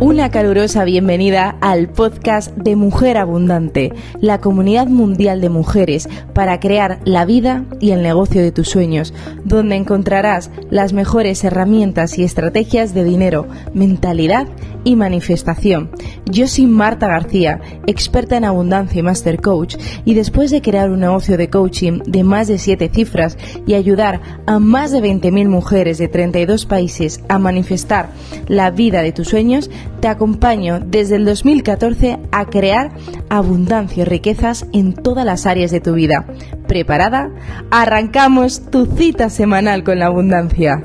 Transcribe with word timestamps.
Una 0.00 0.30
calurosa 0.30 0.84
bienvenida 0.84 1.56
al 1.60 1.88
podcast 1.88 2.54
de 2.56 2.76
Mujer 2.76 3.16
Abundante, 3.16 3.92
la 4.20 4.40
comunidad 4.40 4.86
mundial 4.86 5.40
de 5.40 5.48
mujeres 5.48 6.08
para 6.34 6.60
crear 6.60 6.98
la 7.04 7.24
vida 7.24 7.64
y 7.80 7.92
el 7.92 8.02
negocio 8.02 8.42
de 8.42 8.52
tus 8.52 8.68
sueños, 8.68 9.14
donde 9.44 9.76
encontrarás 9.76 10.50
las 10.70 10.92
mejores 10.92 11.42
herramientas 11.44 12.18
y 12.18 12.24
estrategias 12.24 12.94
de 12.94 13.04
dinero, 13.04 13.46
mentalidad 13.74 14.48
y 14.84 14.96
manifestación. 14.96 15.90
Yo 16.30 16.46
soy 16.46 16.66
Marta 16.66 17.08
García, 17.08 17.60
experta 17.86 18.36
en 18.36 18.44
abundancia 18.44 19.00
y 19.00 19.02
master 19.02 19.40
coach, 19.40 19.76
y 20.04 20.14
después 20.14 20.50
de 20.50 20.62
crear 20.62 20.90
un 20.90 21.00
negocio 21.00 21.36
de 21.36 21.50
coaching 21.50 22.00
de 22.06 22.24
más 22.24 22.48
de 22.48 22.58
7 22.58 22.90
cifras 22.92 23.36
y 23.66 23.74
ayudar 23.74 24.20
a 24.46 24.58
más 24.58 24.92
de 24.92 25.00
20.000 25.00 25.48
mujeres 25.48 25.98
de 25.98 26.08
32 26.08 26.66
países 26.66 27.22
a 27.28 27.38
manifestar 27.38 28.10
la 28.48 28.70
vida 28.70 29.02
de 29.02 29.12
tus 29.12 29.28
sueños, 29.28 29.70
te 30.00 30.08
acompaño 30.08 30.80
desde 30.80 31.16
el 31.16 31.24
2014 31.24 32.18
a 32.32 32.46
crear 32.46 32.92
abundancia 33.28 34.02
y 34.02 34.04
riquezas 34.04 34.66
en 34.72 34.94
todas 34.94 35.24
las 35.24 35.46
áreas 35.46 35.70
de 35.70 35.80
tu 35.80 35.94
vida. 35.94 36.26
¿Preparada? 36.66 37.30
Arrancamos 37.70 38.70
tu 38.70 38.86
cita 38.86 39.30
semanal 39.30 39.84
con 39.84 39.98
la 39.98 40.06
abundancia. 40.06 40.84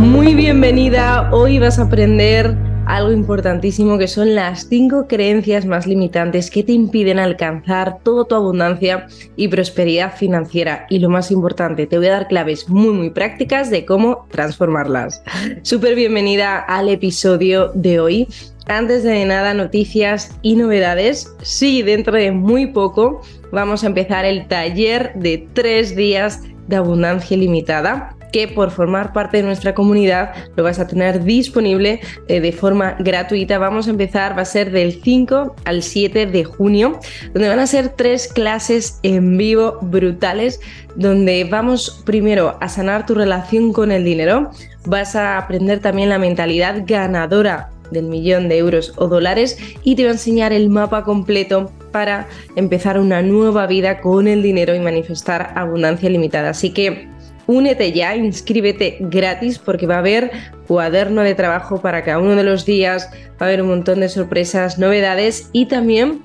Muy 0.00 0.34
bienvenida, 0.34 1.28
hoy 1.30 1.58
vas 1.58 1.78
a 1.78 1.82
aprender 1.82 2.56
algo 2.86 3.12
importantísimo 3.12 3.98
que 3.98 4.08
son 4.08 4.34
las 4.34 4.66
cinco 4.66 5.06
creencias 5.06 5.66
más 5.66 5.86
limitantes 5.86 6.50
que 6.50 6.62
te 6.62 6.72
impiden 6.72 7.18
alcanzar 7.18 7.98
toda 8.02 8.24
tu 8.24 8.34
abundancia 8.34 9.06
y 9.36 9.48
prosperidad 9.48 10.16
financiera. 10.16 10.86
Y 10.88 11.00
lo 11.00 11.10
más 11.10 11.30
importante, 11.30 11.86
te 11.86 11.98
voy 11.98 12.06
a 12.06 12.12
dar 12.12 12.28
claves 12.28 12.66
muy 12.70 12.94
muy 12.94 13.10
prácticas 13.10 13.68
de 13.68 13.84
cómo 13.84 14.26
transformarlas. 14.30 15.22
Súper 15.62 15.94
bienvenida 15.94 16.58
al 16.58 16.88
episodio 16.88 17.70
de 17.74 18.00
hoy. 18.00 18.28
Antes 18.68 19.02
de 19.02 19.22
nada, 19.26 19.52
noticias 19.52 20.34
y 20.40 20.56
novedades. 20.56 21.30
Sí, 21.42 21.82
dentro 21.82 22.14
de 22.14 22.32
muy 22.32 22.68
poco 22.68 23.20
vamos 23.52 23.84
a 23.84 23.88
empezar 23.88 24.24
el 24.24 24.48
taller 24.48 25.12
de 25.14 25.46
tres 25.52 25.94
días 25.94 26.40
de 26.68 26.76
abundancia 26.76 27.36
ilimitada 27.36 28.16
que 28.30 28.48
por 28.48 28.70
formar 28.70 29.12
parte 29.12 29.38
de 29.38 29.42
nuestra 29.42 29.74
comunidad 29.74 30.32
lo 30.56 30.64
vas 30.64 30.78
a 30.78 30.86
tener 30.86 31.24
disponible 31.24 32.00
eh, 32.28 32.40
de 32.40 32.52
forma 32.52 32.96
gratuita. 32.98 33.58
Vamos 33.58 33.86
a 33.86 33.90
empezar, 33.90 34.36
va 34.36 34.42
a 34.42 34.46
ser 34.46 34.70
del 34.70 35.00
5 35.02 35.56
al 35.64 35.82
7 35.82 36.26
de 36.26 36.44
junio, 36.44 36.98
donde 37.32 37.48
van 37.48 37.58
a 37.58 37.66
ser 37.66 37.90
tres 37.90 38.28
clases 38.28 38.98
en 39.02 39.36
vivo 39.36 39.78
brutales, 39.82 40.60
donde 40.96 41.44
vamos 41.44 42.02
primero 42.04 42.56
a 42.60 42.68
sanar 42.68 43.06
tu 43.06 43.14
relación 43.14 43.72
con 43.72 43.92
el 43.92 44.04
dinero, 44.04 44.50
vas 44.86 45.16
a 45.16 45.38
aprender 45.38 45.80
también 45.80 46.08
la 46.08 46.18
mentalidad 46.18 46.82
ganadora 46.86 47.70
del 47.90 48.04
millón 48.04 48.48
de 48.48 48.58
euros 48.58 48.92
o 48.96 49.08
dólares 49.08 49.58
y 49.82 49.96
te 49.96 50.04
va 50.04 50.10
a 50.10 50.12
enseñar 50.12 50.52
el 50.52 50.68
mapa 50.68 51.04
completo 51.04 51.70
para 51.92 52.28
empezar 52.56 52.98
una 52.98 53.22
nueva 53.22 53.66
vida 53.66 54.00
con 54.00 54.28
el 54.28 54.42
dinero 54.42 54.74
y 54.74 54.80
manifestar 54.80 55.52
abundancia 55.56 56.08
limitada. 56.08 56.50
Así 56.50 56.70
que 56.70 57.08
Únete 57.50 57.90
ya, 57.90 58.14
inscríbete 58.14 58.98
gratis 59.00 59.58
porque 59.58 59.84
va 59.84 59.96
a 59.96 59.98
haber 59.98 60.30
cuaderno 60.68 61.22
de 61.22 61.34
trabajo 61.34 61.82
para 61.82 62.04
cada 62.04 62.20
uno 62.20 62.36
de 62.36 62.44
los 62.44 62.64
días, 62.64 63.10
va 63.12 63.38
a 63.40 63.44
haber 63.46 63.62
un 63.62 63.70
montón 63.70 63.98
de 63.98 64.08
sorpresas, 64.08 64.78
novedades 64.78 65.50
y 65.52 65.66
también 65.66 66.22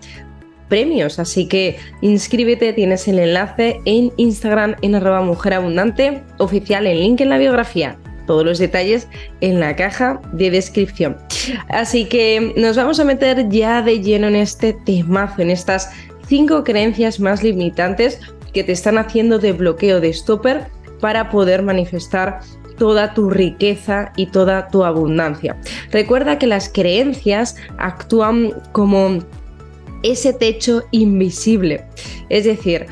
premios. 0.70 1.18
Así 1.18 1.48
que 1.48 1.78
inscríbete, 2.02 2.74
tienes 2.74 3.08
el 3.08 3.18
enlace 3.18 3.80
en 3.86 4.14
Instagram 4.18 4.76
en 4.84 4.94
arroba 4.94 5.24
mujerabundante 5.24 6.22
oficial, 6.38 6.86
el 6.86 7.00
link 7.00 7.22
en 7.22 7.30
la 7.30 7.40
biografía. 7.40 7.98
Todos 8.28 8.46
los 8.46 8.60
detalles 8.60 9.08
en 9.42 9.60
la 9.60 9.76
caja 9.76 10.22
de 10.32 10.52
descripción. 10.52 11.18
Así 11.70 12.06
que 12.06 12.54
nos 12.56 12.78
vamos 12.78 13.00
a 13.00 13.04
meter 13.04 13.50
ya 13.50 13.82
de 13.82 14.00
lleno 14.00 14.28
en 14.28 14.36
este 14.36 14.74
temazo, 14.86 15.42
en 15.42 15.50
estas 15.50 15.90
cinco 16.28 16.64
creencias 16.64 17.20
más 17.20 17.42
limitantes 17.42 18.20
que 18.54 18.64
te 18.64 18.74
están 18.74 19.00
haciendo 19.00 19.40
de 19.40 19.54
bloqueo 19.54 20.00
de 20.00 20.14
stopper 20.14 20.76
para 21.06 21.30
poder 21.30 21.62
manifestar 21.62 22.40
toda 22.80 23.14
tu 23.14 23.30
riqueza 23.30 24.12
y 24.18 24.26
toda 24.26 24.70
tu 24.70 24.84
abundancia. 24.84 25.56
Recuerda 25.92 26.40
que 26.40 26.48
las 26.48 26.68
creencias 26.68 27.58
actúan 27.78 28.54
como 28.72 29.20
ese 30.02 30.34
techo 30.34 30.82
invisible. 30.90 31.84
Es 32.30 32.46
decir, 32.46 32.88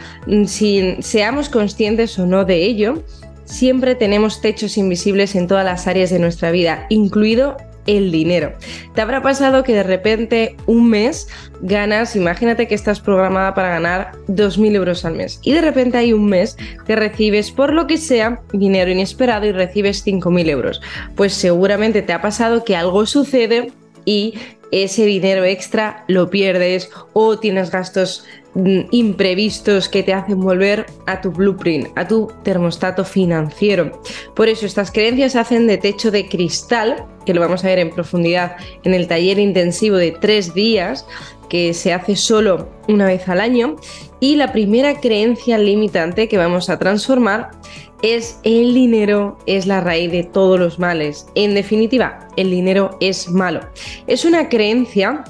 si 0.45 0.95
seamos 0.99 1.49
conscientes 1.49 2.19
o 2.19 2.27
no 2.27 2.45
de 2.45 2.63
ello, 2.63 3.03
siempre 3.45 3.95
tenemos 3.95 4.41
techos 4.41 4.77
invisibles 4.77 5.33
en 5.33 5.47
todas 5.47 5.65
las 5.65 5.87
áreas 5.87 6.11
de 6.11 6.19
nuestra 6.19 6.51
vida, 6.51 6.85
incluido 6.89 7.57
el 7.85 8.11
dinero. 8.11 8.53
¿Te 8.95 9.01
habrá 9.01 9.21
pasado 9.21 9.63
que 9.63 9.73
de 9.73 9.83
repente 9.83 10.55
un 10.65 10.89
mes 10.89 11.27
ganas, 11.61 12.15
imagínate 12.15 12.67
que 12.67 12.75
estás 12.75 12.99
programada 12.99 13.53
para 13.53 13.69
ganar 13.69 14.11
2.000 14.27 14.75
euros 14.75 15.05
al 15.05 15.15
mes 15.15 15.39
y 15.43 15.53
de 15.53 15.61
repente 15.61 15.97
hay 15.97 16.13
un 16.13 16.25
mes 16.25 16.57
que 16.85 16.95
recibes 16.95 17.51
por 17.51 17.73
lo 17.73 17.87
que 17.87 17.97
sea 17.97 18.41
dinero 18.51 18.91
inesperado 18.91 19.45
y 19.45 19.51
recibes 19.51 20.05
5.000 20.05 20.49
euros? 20.49 20.81
Pues 21.15 21.33
seguramente 21.33 22.01
te 22.01 22.13
ha 22.13 22.21
pasado 22.21 22.63
que 22.63 22.75
algo 22.75 23.05
sucede 23.05 23.71
y 24.05 24.35
ese 24.73 25.05
dinero 25.05 25.43
extra 25.43 26.03
lo 26.07 26.31
pierdes 26.31 26.89
o 27.13 27.37
tienes 27.37 27.69
gastos 27.69 28.25
mm, 28.55 28.79
imprevistos 28.89 29.87
que 29.87 30.01
te 30.01 30.13
hacen 30.13 30.39
volver 30.39 30.87
a 31.05 31.21
tu 31.21 31.29
blueprint, 31.31 31.95
a 31.95 32.07
tu 32.07 32.31
termostato 32.43 33.05
financiero. 33.05 34.01
Por 34.35 34.49
eso 34.49 34.65
estas 34.65 34.89
creencias 34.89 35.35
hacen 35.35 35.67
de 35.67 35.77
techo 35.77 36.09
de 36.09 36.27
cristal, 36.27 37.05
que 37.23 37.35
lo 37.35 37.41
vamos 37.41 37.63
a 37.63 37.67
ver 37.67 37.77
en 37.77 37.91
profundidad 37.91 38.55
en 38.83 38.95
el 38.95 39.07
taller 39.07 39.37
intensivo 39.37 39.97
de 39.97 40.11
tres 40.11 40.55
días, 40.55 41.05
que 41.49 41.75
se 41.75 41.93
hace 41.93 42.15
solo 42.15 42.67
una 42.87 43.05
vez 43.05 43.29
al 43.29 43.41
año. 43.41 43.75
Y 44.19 44.37
la 44.37 44.53
primera 44.53 44.99
creencia 44.99 45.59
limitante 45.59 46.27
que 46.27 46.37
vamos 46.37 46.71
a 46.71 46.79
transformar 46.79 47.51
es 48.03 48.39
el 48.43 48.73
dinero 48.73 49.39
es 49.47 49.65
la 49.65 49.81
raíz 49.81 50.11
de 50.11 50.23
todos 50.23 50.59
los 50.59 50.77
males. 50.77 51.25
En 51.33 51.55
definitiva, 51.55 52.27
el 52.35 52.51
dinero 52.51 52.97
es 52.99 53.29
malo. 53.29 53.61
Es 54.05 54.25
una 54.25 54.49
creencia 54.49 55.23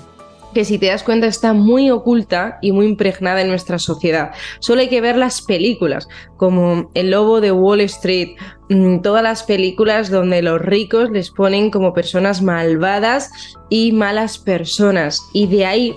que 0.54 0.66
si 0.66 0.78
te 0.78 0.88
das 0.88 1.04
cuenta 1.04 1.28
está 1.28 1.54
muy 1.54 1.90
oculta 1.90 2.58
y 2.62 2.72
muy 2.72 2.86
impregnada 2.86 3.42
en 3.42 3.48
nuestra 3.48 3.80
sociedad. 3.80 4.32
Solo 4.60 4.82
hay 4.82 4.90
que 4.90 5.02
ver 5.02 5.18
las 5.18 5.42
películas, 5.42 6.08
como 6.38 6.92
El 6.94 7.12
Lobo 7.12 7.42
de 7.42 7.52
Wall 7.52 7.82
Street, 7.82 8.36
mm, 8.70 9.00
todas 9.00 9.24
las 9.24 9.44
películas 9.44 10.10
donde 10.10 10.42
los 10.42 10.62
ricos 10.62 11.10
les 11.12 11.32
ponen 11.32 11.72
como 11.72 11.94
personas 11.94 12.42
malvadas 12.42 13.32
y 13.70 13.92
malas 13.92 14.38
personas. 14.38 15.22
Y 15.34 15.48
de 15.48 15.66
ahí 15.66 15.96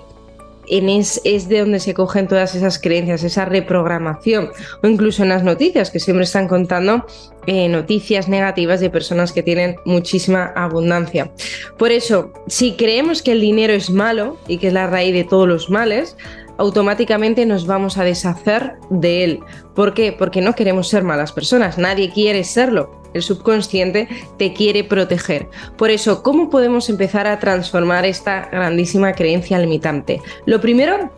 es, 0.68 1.48
de 1.48 1.60
donde 1.60 1.80
se 1.80 1.94
cogen 1.94 2.28
todas 2.28 2.54
esas 2.54 2.78
creencias, 2.78 3.22
esa 3.22 3.44
reprogramación, 3.44 4.50
o 4.82 4.86
incluso 4.86 5.22
en 5.22 5.30
las 5.30 5.42
noticias, 5.42 5.90
que 5.90 6.00
siempre 6.00 6.24
están 6.24 6.48
contando 6.48 7.06
eh, 7.46 7.68
noticias 7.68 8.28
negativas 8.28 8.80
de 8.80 8.90
personas 8.90 9.32
que 9.32 9.42
tienen 9.42 9.76
muchísima 9.84 10.52
abundancia. 10.56 11.30
Por 11.78 11.92
eso, 11.92 12.32
si 12.46 12.72
creemos 12.72 13.22
que 13.22 13.32
el 13.32 13.40
dinero 13.40 13.72
es 13.72 13.90
malo 13.90 14.36
y 14.48 14.58
que 14.58 14.68
es 14.68 14.72
la 14.72 14.86
raíz 14.86 15.14
de 15.14 15.24
todos 15.24 15.46
los 15.46 15.70
males, 15.70 16.16
automáticamente 16.58 17.46
nos 17.46 17.66
vamos 17.66 17.98
a 17.98 18.04
deshacer 18.04 18.74
de 18.90 19.24
él. 19.24 19.40
¿Por 19.74 19.94
qué? 19.94 20.12
Porque 20.12 20.40
no 20.40 20.54
queremos 20.54 20.88
ser 20.88 21.04
malas 21.04 21.32
personas, 21.32 21.78
nadie 21.78 22.10
quiere 22.10 22.44
serlo. 22.44 23.02
El 23.16 23.22
subconsciente 23.22 24.08
te 24.36 24.52
quiere 24.52 24.84
proteger. 24.84 25.48
Por 25.76 25.90
eso, 25.90 26.22
¿cómo 26.22 26.50
podemos 26.50 26.88
empezar 26.88 27.26
a 27.26 27.38
transformar 27.38 28.04
esta 28.04 28.48
grandísima 28.52 29.12
creencia 29.12 29.58
limitante? 29.58 30.20
Lo 30.44 30.60
primero 30.60 31.10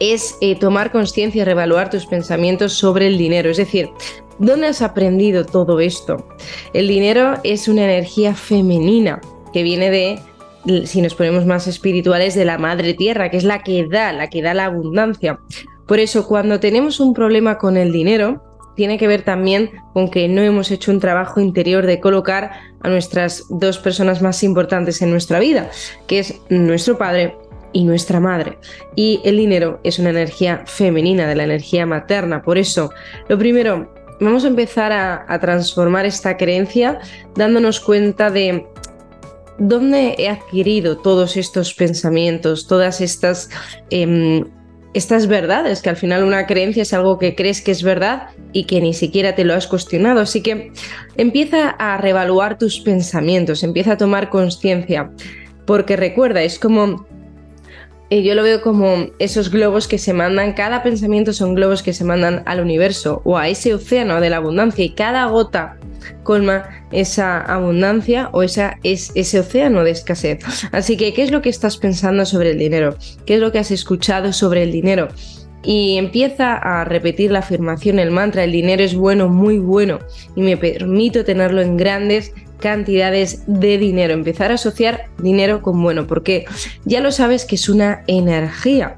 es 0.00 0.36
eh, 0.40 0.56
tomar 0.56 0.90
conciencia 0.90 1.42
y 1.42 1.44
reevaluar 1.44 1.90
tus 1.90 2.06
pensamientos 2.06 2.72
sobre 2.72 3.06
el 3.06 3.16
dinero. 3.16 3.50
Es 3.50 3.58
decir, 3.58 3.90
¿dónde 4.38 4.66
has 4.66 4.82
aprendido 4.82 5.44
todo 5.44 5.78
esto? 5.78 6.26
El 6.72 6.88
dinero 6.88 7.38
es 7.44 7.68
una 7.68 7.84
energía 7.84 8.34
femenina 8.34 9.20
que 9.52 9.62
viene 9.62 9.90
de 9.90 10.18
si 10.84 11.00
nos 11.00 11.14
ponemos 11.14 11.46
más 11.46 11.66
espirituales, 11.66 12.34
de 12.34 12.44
la 12.44 12.58
madre 12.58 12.94
tierra, 12.94 13.30
que 13.30 13.36
es 13.36 13.44
la 13.44 13.62
que 13.62 13.86
da, 13.86 14.12
la 14.12 14.28
que 14.28 14.42
da 14.42 14.52
la 14.52 14.66
abundancia. 14.66 15.38
Por 15.86 15.98
eso, 16.00 16.26
cuando 16.26 16.60
tenemos 16.60 17.00
un 17.00 17.14
problema 17.14 17.58
con 17.58 17.76
el 17.76 17.92
dinero, 17.92 18.42
tiene 18.76 18.98
que 18.98 19.06
ver 19.06 19.22
también 19.22 19.70
con 19.92 20.10
que 20.10 20.28
no 20.28 20.42
hemos 20.42 20.70
hecho 20.70 20.90
un 20.90 21.00
trabajo 21.00 21.40
interior 21.40 21.86
de 21.86 22.00
colocar 22.00 22.52
a 22.80 22.88
nuestras 22.88 23.44
dos 23.50 23.78
personas 23.78 24.22
más 24.22 24.42
importantes 24.42 25.02
en 25.02 25.10
nuestra 25.10 25.38
vida, 25.38 25.70
que 26.06 26.20
es 26.20 26.40
nuestro 26.48 26.96
padre 26.96 27.36
y 27.72 27.84
nuestra 27.84 28.20
madre. 28.20 28.58
Y 28.96 29.20
el 29.24 29.36
dinero 29.36 29.80
es 29.84 29.98
una 29.98 30.10
energía 30.10 30.64
femenina, 30.66 31.28
de 31.28 31.36
la 31.36 31.44
energía 31.44 31.86
materna. 31.86 32.42
Por 32.42 32.58
eso, 32.58 32.90
lo 33.28 33.38
primero, 33.38 33.92
vamos 34.20 34.44
a 34.44 34.48
empezar 34.48 34.92
a, 34.92 35.38
transformar 35.40 36.06
esta 36.06 36.36
creencia 36.36 37.00
dándonos 37.34 37.80
cuenta 37.80 38.30
de 38.30 38.66
dónde 39.58 40.14
he 40.18 40.28
adquirido 40.28 40.98
todos 40.98 41.36
estos 41.36 41.74
pensamientos, 41.74 42.66
todas 42.66 43.00
estas... 43.00 43.50
Em, 43.90 44.44
estas 44.92 45.28
verdades, 45.28 45.82
que 45.82 45.90
al 45.90 45.96
final 45.96 46.24
una 46.24 46.46
creencia 46.46 46.82
es 46.82 46.92
algo 46.92 47.18
que 47.18 47.34
crees 47.34 47.62
que 47.62 47.70
es 47.70 47.82
verdad 47.82 48.28
y 48.52 48.64
que 48.64 48.80
ni 48.80 48.92
siquiera 48.92 49.34
te 49.34 49.44
lo 49.44 49.54
has 49.54 49.66
cuestionado. 49.66 50.20
Así 50.20 50.42
que 50.42 50.72
empieza 51.16 51.70
a 51.70 51.96
reevaluar 51.98 52.58
tus 52.58 52.80
pensamientos, 52.80 53.62
empieza 53.62 53.92
a 53.92 53.96
tomar 53.96 54.30
conciencia, 54.30 55.10
porque 55.64 55.96
recuerda, 55.96 56.42
es 56.42 56.58
como 56.58 57.06
eh, 58.10 58.22
yo 58.24 58.34
lo 58.34 58.42
veo 58.42 58.60
como 58.60 59.06
esos 59.20 59.50
globos 59.50 59.86
que 59.86 59.98
se 59.98 60.12
mandan, 60.12 60.52
cada 60.54 60.82
pensamiento 60.82 61.32
son 61.32 61.54
globos 61.54 61.82
que 61.82 61.92
se 61.92 62.04
mandan 62.04 62.42
al 62.44 62.60
universo 62.60 63.22
o 63.24 63.38
a 63.38 63.48
ese 63.48 63.72
océano 63.72 64.20
de 64.20 64.30
la 64.30 64.38
abundancia 64.38 64.84
y 64.84 64.90
cada 64.90 65.26
gota 65.26 65.78
colma 66.24 66.68
esa 66.90 67.40
abundancia 67.40 68.28
o 68.32 68.42
esa, 68.42 68.78
es, 68.82 69.12
ese 69.14 69.38
océano 69.38 69.84
de 69.84 69.92
escasez. 69.92 70.40
Así 70.72 70.96
que, 70.96 71.14
¿qué 71.14 71.22
es 71.22 71.30
lo 71.30 71.40
que 71.40 71.50
estás 71.50 71.76
pensando 71.76 72.26
sobre 72.26 72.50
el 72.50 72.58
dinero? 72.58 72.96
¿Qué 73.26 73.34
es 73.34 73.40
lo 73.40 73.52
que 73.52 73.60
has 73.60 73.70
escuchado 73.70 74.32
sobre 74.32 74.64
el 74.64 74.72
dinero? 74.72 75.08
y 75.62 75.98
empieza 75.98 76.54
a 76.54 76.84
repetir 76.84 77.30
la 77.30 77.40
afirmación, 77.40 77.98
el 77.98 78.10
mantra, 78.10 78.44
el 78.44 78.52
dinero 78.52 78.82
es 78.82 78.94
bueno, 78.94 79.28
muy 79.28 79.58
bueno, 79.58 79.98
y 80.34 80.40
me 80.40 80.56
permito 80.56 81.22
tenerlo 81.22 81.60
en 81.60 81.76
grandes 81.76 82.32
cantidades 82.60 83.42
de 83.46 83.78
dinero, 83.78 84.12
empezar 84.12 84.50
a 84.50 84.54
asociar 84.54 85.06
dinero 85.18 85.62
con 85.62 85.82
bueno, 85.82 86.06
porque 86.06 86.44
ya 86.84 87.00
lo 87.00 87.10
sabes 87.10 87.44
que 87.44 87.56
es 87.56 87.68
una 87.68 88.04
energía. 88.06 88.96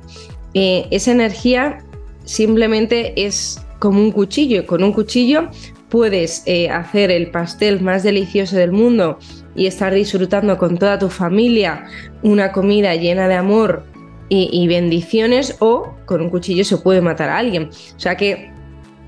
Eh, 0.55 0.87
esa 0.91 1.13
energía 1.13 1.79
simplemente 2.25 3.25
es 3.25 3.61
como 3.79 4.01
un 4.01 4.13
cuchillo, 4.13 4.67
con 4.67 4.85
un 4.85 4.93
cuchillo 4.93 5.49
puedes 5.89 6.43
eh, 6.47 6.71
hacer 6.71 7.11
el 7.11 7.31
pastel 7.31 7.81
más 7.83 8.03
delicioso 8.03 8.57
del 8.57 8.73
mundo 8.73 9.19
y 9.55 9.67
estar 9.67 9.93
disfrutando 9.93 10.57
con 10.57 10.79
toda 10.79 10.99
tu 10.99 11.11
familia 11.11 11.85
una 12.23 12.53
comida 12.53 12.95
llena 12.95 13.29
de 13.29 13.35
amor 13.35 13.85
y, 14.31 14.49
y 14.53 14.67
bendiciones 14.69 15.57
o 15.59 15.95
con 16.07 16.23
un 16.23 16.31
cuchillo 16.31 16.65
se 16.65 16.79
puede 16.79 17.03
matar 17.03 17.29
a 17.29 17.37
alguien. 17.37 17.65
O 17.97 18.01
sea 18.01 18.17
que 18.17 18.52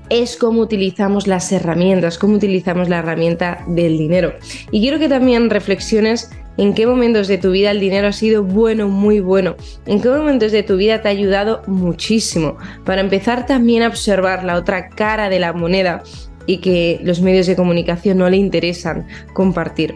es 0.09 0.37
cómo 0.37 0.61
utilizamos 0.61 1.27
las 1.27 1.51
herramientas, 1.51 2.17
cómo 2.17 2.35
utilizamos 2.35 2.89
la 2.89 2.99
herramienta 2.99 3.63
del 3.67 3.97
dinero. 3.97 4.33
Y 4.71 4.81
quiero 4.81 4.99
que 4.99 5.09
también 5.09 5.49
reflexiones 5.49 6.29
en 6.57 6.73
qué 6.73 6.87
momentos 6.87 7.27
de 7.27 7.37
tu 7.37 7.51
vida 7.51 7.71
el 7.71 7.79
dinero 7.79 8.07
ha 8.07 8.13
sido 8.13 8.43
bueno, 8.43 8.87
muy 8.87 9.19
bueno, 9.19 9.55
en 9.85 10.01
qué 10.01 10.09
momentos 10.09 10.51
de 10.51 10.63
tu 10.63 10.77
vida 10.77 11.01
te 11.01 11.09
ha 11.09 11.11
ayudado 11.11 11.61
muchísimo, 11.67 12.57
para 12.85 13.01
empezar 13.01 13.45
también 13.45 13.83
a 13.83 13.87
observar 13.87 14.43
la 14.43 14.55
otra 14.55 14.89
cara 14.89 15.29
de 15.29 15.39
la 15.39 15.53
moneda 15.53 16.03
y 16.45 16.57
que 16.57 16.99
los 17.03 17.21
medios 17.21 17.47
de 17.47 17.55
comunicación 17.55 18.19
no 18.19 18.29
le 18.29 18.37
interesan 18.37 19.07
compartir. 19.33 19.95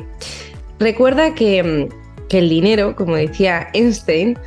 Recuerda 0.79 1.33
que, 1.35 1.88
que 2.27 2.39
el 2.39 2.50
dinero, 2.50 2.95
como 2.95 3.15
decía 3.15 3.67
Einstein, 3.73 4.38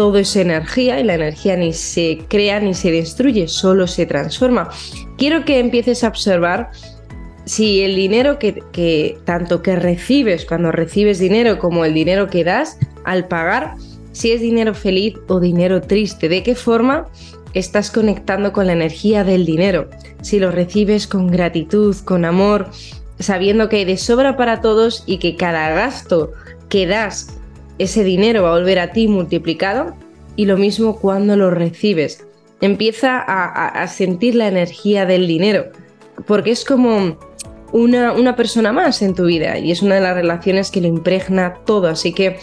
todo 0.00 0.16
es 0.16 0.34
energía 0.34 0.98
y 0.98 1.04
la 1.04 1.16
energía 1.16 1.58
ni 1.58 1.74
se 1.74 2.20
crea 2.26 2.58
ni 2.58 2.72
se 2.72 2.90
destruye, 2.90 3.48
solo 3.48 3.86
se 3.86 4.06
transforma. 4.06 4.70
Quiero 5.18 5.44
que 5.44 5.58
empieces 5.58 6.02
a 6.02 6.08
observar 6.08 6.70
si 7.44 7.82
el 7.82 7.96
dinero 7.96 8.38
que, 8.38 9.18
tanto 9.26 9.60
que 9.60 9.76
recibes 9.76 10.46
cuando 10.46 10.72
recibes 10.72 11.18
dinero 11.18 11.58
como 11.58 11.84
el 11.84 11.92
dinero 11.92 12.28
que 12.28 12.44
das 12.44 12.78
al 13.04 13.28
pagar, 13.28 13.74
si 14.12 14.32
es 14.32 14.40
dinero 14.40 14.72
feliz 14.72 15.16
o 15.28 15.38
dinero 15.38 15.82
triste, 15.82 16.30
de 16.30 16.42
qué 16.42 16.54
forma 16.54 17.06
estás 17.52 17.90
conectando 17.90 18.54
con 18.54 18.68
la 18.68 18.72
energía 18.72 19.22
del 19.22 19.44
dinero. 19.44 19.90
Si 20.22 20.40
lo 20.40 20.50
recibes 20.50 21.06
con 21.06 21.26
gratitud, 21.26 21.94
con 22.06 22.24
amor, 22.24 22.70
sabiendo 23.18 23.68
que 23.68 23.76
hay 23.76 23.84
de 23.84 23.98
sobra 23.98 24.38
para 24.38 24.62
todos 24.62 25.04
y 25.04 25.18
que 25.18 25.36
cada 25.36 25.68
gasto 25.74 26.32
que 26.70 26.86
das 26.86 27.39
ese 27.80 28.04
dinero 28.04 28.42
va 28.42 28.50
a 28.50 28.58
volver 28.58 28.78
a 28.78 28.92
ti 28.92 29.08
multiplicado 29.08 29.94
y 30.36 30.44
lo 30.44 30.58
mismo 30.58 30.96
cuando 30.96 31.34
lo 31.34 31.50
recibes. 31.50 32.26
Empieza 32.60 33.18
a, 33.18 33.88
sentir 33.88 34.34
la 34.34 34.48
energía 34.48 35.06
del 35.06 35.26
dinero, 35.26 35.64
porque 36.26 36.50
es 36.50 36.66
como 36.66 37.16
una, 37.72 38.12
una, 38.12 38.36
persona 38.36 38.70
más 38.70 39.00
en 39.00 39.14
tu 39.14 39.24
vida 39.24 39.58
y 39.58 39.70
es 39.70 39.80
una 39.80 39.94
de 39.94 40.02
las 40.02 40.14
relaciones 40.14 40.70
que 40.70 40.82
lo 40.82 40.88
impregna 40.88 41.54
todo. 41.64 41.88
Así 41.88 42.12
que 42.12 42.38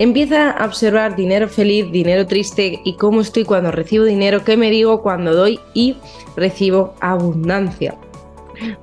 empieza 0.00 0.50
a 0.50 0.66
observar 0.66 1.14
dinero 1.14 1.48
feliz, 1.48 1.92
dinero 1.92 2.26
triste 2.26 2.80
y 2.84 2.96
cómo 2.96 3.20
estoy 3.20 3.44
cuando 3.44 3.70
recibo 3.70 4.04
dinero, 4.04 4.42
qué 4.42 4.56
me 4.56 4.70
digo 4.70 5.02
cuando 5.02 5.32
doy 5.32 5.60
y 5.72 5.94
recibo 6.34 6.94
abundancia. 7.00 7.96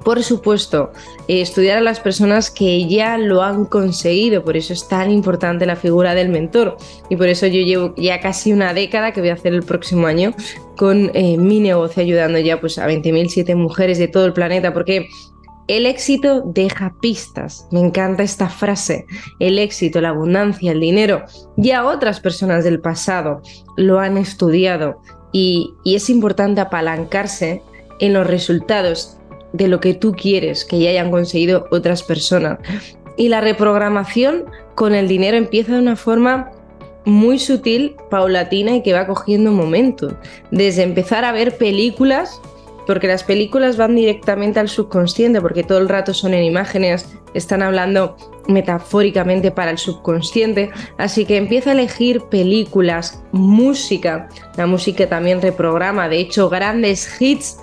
Por 0.03 0.23
supuesto, 0.23 0.91
eh, 1.27 1.41
estudiar 1.41 1.77
a 1.77 1.81
las 1.81 1.99
personas 1.99 2.49
que 2.49 2.87
ya 2.87 3.17
lo 3.17 3.41
han 3.41 3.65
conseguido, 3.65 4.43
por 4.43 4.57
eso 4.57 4.73
es 4.73 4.87
tan 4.87 5.11
importante 5.11 5.65
la 5.65 5.75
figura 5.75 6.15
del 6.15 6.29
mentor. 6.29 6.77
Y 7.09 7.15
por 7.15 7.27
eso 7.27 7.47
yo 7.47 7.61
llevo 7.61 7.93
ya 7.97 8.19
casi 8.19 8.53
una 8.53 8.73
década 8.73 9.11
que 9.11 9.21
voy 9.21 9.29
a 9.29 9.33
hacer 9.33 9.53
el 9.53 9.63
próximo 9.63 10.07
año 10.07 10.33
con 10.75 11.11
eh, 11.13 11.37
mi 11.37 11.59
negocio 11.59 12.03
ayudando 12.03 12.39
ya 12.39 12.59
pues, 12.59 12.77
a 12.77 12.87
20.007 12.87 13.55
mujeres 13.55 13.97
de 13.97 14.07
todo 14.07 14.25
el 14.25 14.33
planeta, 14.33 14.73
porque 14.73 15.09
el 15.67 15.85
éxito 15.85 16.43
deja 16.45 16.95
pistas. 17.01 17.67
Me 17.71 17.81
encanta 17.81 18.23
esta 18.23 18.47
frase. 18.47 19.05
El 19.39 19.59
éxito, 19.59 19.99
la 19.99 20.09
abundancia, 20.09 20.71
el 20.71 20.79
dinero. 20.79 21.25
Ya 21.57 21.85
otras 21.85 22.21
personas 22.21 22.63
del 22.63 22.79
pasado 22.79 23.41
lo 23.75 23.99
han 23.99 24.17
estudiado 24.17 25.01
y, 25.33 25.73
y 25.83 25.95
es 25.95 26.09
importante 26.09 26.61
apalancarse 26.61 27.61
en 27.99 28.13
los 28.13 28.27
resultados 28.27 29.16
de 29.53 29.67
lo 29.67 29.79
que 29.79 29.93
tú 29.93 30.13
quieres 30.13 30.65
que 30.65 30.79
ya 30.79 30.89
hayan 30.89 31.11
conseguido 31.11 31.67
otras 31.71 32.03
personas. 32.03 32.59
Y 33.15 33.29
la 33.29 33.41
reprogramación 33.41 34.45
con 34.75 34.93
el 34.93 35.07
dinero 35.07 35.37
empieza 35.37 35.73
de 35.73 35.79
una 35.79 35.95
forma 35.95 36.51
muy 37.05 37.39
sutil, 37.39 37.95
paulatina 38.09 38.75
y 38.75 38.83
que 38.83 38.93
va 38.93 39.07
cogiendo 39.07 39.51
momentos. 39.51 40.13
Desde 40.51 40.83
empezar 40.83 41.23
a 41.23 41.31
ver 41.31 41.57
películas, 41.57 42.41
porque 42.85 43.07
las 43.07 43.23
películas 43.23 43.77
van 43.77 43.95
directamente 43.95 44.59
al 44.59 44.69
subconsciente, 44.69 45.41
porque 45.41 45.63
todo 45.63 45.77
el 45.77 45.89
rato 45.89 46.13
son 46.13 46.33
en 46.33 46.43
imágenes, 46.43 47.07
están 47.33 47.61
hablando 47.61 48.15
metafóricamente 48.47 49.51
para 49.51 49.71
el 49.71 49.77
subconsciente, 49.77 50.69
así 50.97 51.25
que 51.25 51.37
empieza 51.37 51.71
a 51.71 51.73
elegir 51.73 52.21
películas, 52.29 53.23
música, 53.31 54.29
la 54.55 54.67
música 54.67 55.07
también 55.07 55.41
reprograma, 55.41 56.07
de 56.09 56.19
hecho 56.19 56.49
grandes 56.49 57.21
hits 57.21 57.57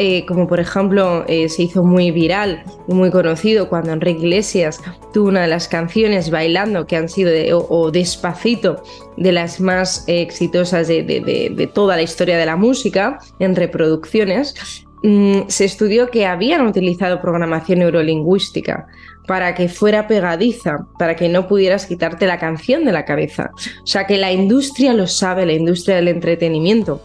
eh, 0.00 0.24
como 0.26 0.46
por 0.46 0.60
ejemplo 0.60 1.24
eh, 1.26 1.48
se 1.48 1.64
hizo 1.64 1.82
muy 1.82 2.12
viral 2.12 2.62
y 2.86 2.94
muy 2.94 3.10
conocido 3.10 3.68
cuando 3.68 3.92
Enrique 3.92 4.20
Iglesias 4.20 4.80
tuvo 5.12 5.26
una 5.26 5.42
de 5.42 5.48
las 5.48 5.66
canciones 5.66 6.30
bailando 6.30 6.86
que 6.86 6.94
han 6.94 7.08
sido 7.08 7.32
o, 7.68 7.90
despacito 7.90 8.80
de 9.16 9.32
las 9.32 9.60
más 9.60 10.04
exitosas 10.06 10.86
de, 10.86 11.70
toda 11.74 11.96
la 11.96 12.02
historia 12.02 12.38
de 12.38 12.46
la 12.46 12.54
música 12.54 13.18
en 13.40 13.56
reproducciones, 13.56 14.54
mm, 15.02 15.48
se 15.48 15.64
estudió 15.64 16.10
que 16.10 16.26
habían 16.26 16.64
utilizado 16.64 17.20
programación 17.20 17.80
neurolingüística 17.80 18.86
para 19.26 19.56
que 19.56 19.68
fuera 19.68 20.06
pegadiza, 20.06 20.86
para 20.96 21.16
que 21.16 21.28
no 21.28 21.48
pudieras 21.48 21.86
quitarte 21.86 22.28
la 22.28 22.38
canción 22.38 22.84
de 22.84 22.92
la 22.92 23.04
cabeza. 23.04 23.50
O 23.82 23.86
sea 23.86 24.06
que 24.06 24.16
la 24.16 24.30
industria 24.30 24.94
lo 24.94 25.08
sabe, 25.08 25.44
la 25.44 25.54
industria 25.54 25.96
del 25.96 26.06
entretenimiento 26.06 27.02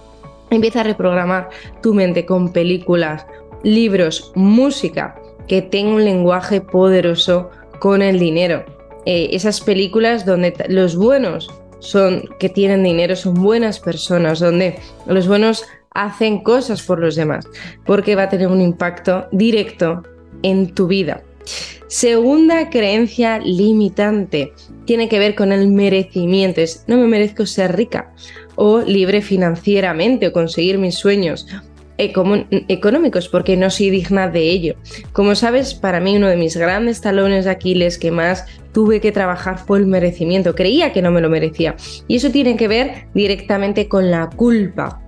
Empieza 0.53 0.81
a 0.81 0.83
reprogramar 0.83 1.50
tu 1.81 1.95
mente 1.95 2.27
con 2.27 2.53
películas, 2.53 3.25
libros, 3.63 4.31
música 4.36 5.15
que 5.48 5.63
tenga 5.63 5.95
un 5.95 6.05
lenguaje 6.05 6.62
poderoso 6.62 7.50
con 7.79 8.03
el 8.03 8.19
dinero. 8.19 8.63
Eh, 9.05 9.29
esas 9.31 9.62
películas 9.62 10.25
donde 10.25 10.53
los 10.69 10.95
buenos 10.95 11.50
son 11.79 12.24
que 12.39 12.50
tienen 12.50 12.83
dinero 12.83 13.15
son 13.15 13.33
buenas 13.33 13.79
personas, 13.79 14.39
donde 14.39 14.77
los 15.07 15.27
buenos 15.27 15.63
hacen 15.89 16.43
cosas 16.43 16.83
por 16.83 17.00
los 17.00 17.15
demás, 17.15 17.48
porque 17.83 18.15
va 18.15 18.24
a 18.24 18.29
tener 18.29 18.48
un 18.48 18.62
impacto 18.62 19.25
directo 19.31 20.03
en 20.43 20.74
tu 20.74 20.86
vida. 20.86 21.24
Segunda 21.88 22.69
creencia 22.69 23.39
limitante 23.39 24.53
tiene 24.86 25.10
que 25.10 25.19
ver 25.19 25.36
con 25.36 25.51
el 25.51 25.67
merecimiento. 25.67 26.62
Es, 26.62 26.86
no 26.88 26.98
me 26.98 27.07
merezco 27.07 27.45
ser 27.45 27.75
rica 27.75 28.13
o 28.55 28.79
libre 28.81 29.22
financieramente 29.22 30.27
o 30.27 30.33
conseguir 30.33 30.77
mis 30.77 30.95
sueños 30.95 31.48
económicos 31.98 33.29
porque 33.29 33.55
no 33.55 33.69
soy 33.69 33.89
digna 33.89 34.27
de 34.27 34.50
ello. 34.50 34.75
Como 35.12 35.36
sabes, 35.36 35.74
para 35.74 36.00
mí 36.00 36.15
uno 36.15 36.27
de 36.27 36.38
mis 36.38 36.57
grandes 36.57 37.01
talones 37.01 37.45
de 37.45 37.51
Aquiles 37.51 37.98
que 37.98 38.12
más 38.12 38.45
tuve 38.72 39.00
que 39.00 39.12
trabajar 39.12 39.60
fue 39.60 39.79
el 39.79 39.86
merecimiento. 39.86 40.55
Creía 40.55 40.91
que 40.91 41.01
no 41.01 41.12
me 41.12 41.22
lo 41.22 41.29
merecía. 41.29 41.75
Y 42.07 42.15
eso 42.15 42.31
tiene 42.31 42.55
que 42.55 42.67
ver 42.67 43.07
directamente 43.13 43.88
con 43.88 44.10
la 44.10 44.29
culpa 44.29 45.00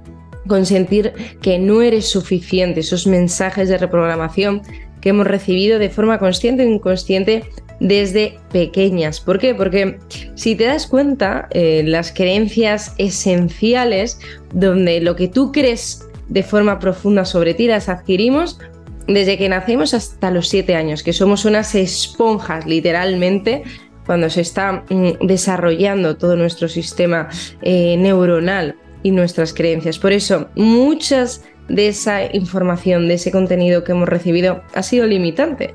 con 0.48 0.66
sentir 0.66 1.14
que 1.42 1.58
no 1.58 1.82
eres 1.82 2.08
suficiente, 2.08 2.82
esos 2.82 3.08
mensajes 3.08 3.68
de 3.68 3.80
reprogramación 3.80 4.62
que 5.02 5.10
hemos 5.10 5.28
recibido 5.28 5.80
de 5.80 5.90
forma 5.90 6.20
consciente 6.20 6.64
o 6.66 6.70
inconsciente 6.70 7.44
desde 7.79 8.39
pequeñas. 8.51 9.20
¿Por 9.20 9.39
qué? 9.39 9.53
Porque 9.53 10.00
si 10.36 10.55
te 10.55 10.65
das 10.65 10.88
cuenta, 10.88 11.48
eh, 11.51 11.84
las 11.86 12.12
creencias 12.12 12.94
esenciales, 12.98 14.20
donde 14.53 15.01
lo 15.01 15.15
que 15.15 15.27
tú 15.27 15.51
crees 15.51 16.08
de 16.29 16.44
forma 16.44 16.79
profunda 16.79 17.25
sobre 17.25 17.53
ti 17.53 17.67
las 17.67 17.89
adquirimos 17.89 18.60
desde 19.08 19.38
que 19.38 19.50
nacemos 19.50 19.94
hasta 19.94 20.32
los 20.32 20.48
siete 20.48 20.75
años, 20.75 21.03
que 21.03 21.13
somos 21.13 21.46
unas 21.46 21.75
esponjas 21.75 22.65
literalmente 22.65 23.63
cuando 24.05 24.29
se 24.29 24.41
está 24.41 24.84
mm, 24.89 25.25
desarrollando 25.27 26.17
todo 26.17 26.36
nuestro 26.36 26.67
sistema 26.67 27.29
eh, 27.62 27.98
neuronal 27.98 28.75
y 29.03 29.12
nuestras 29.12 29.53
creencias. 29.53 30.00
Por 30.00 30.12
eso, 30.12 30.50
muchas 30.55 31.44
de 31.70 31.88
esa 31.88 32.24
información, 32.34 33.08
de 33.08 33.15
ese 33.15 33.32
contenido 33.32 33.84
que 33.84 33.91
hemos 33.91 34.10
recibido, 34.10 34.62
ha 34.74 34.84
sido 34.84 35.05
limitante. 35.05 35.74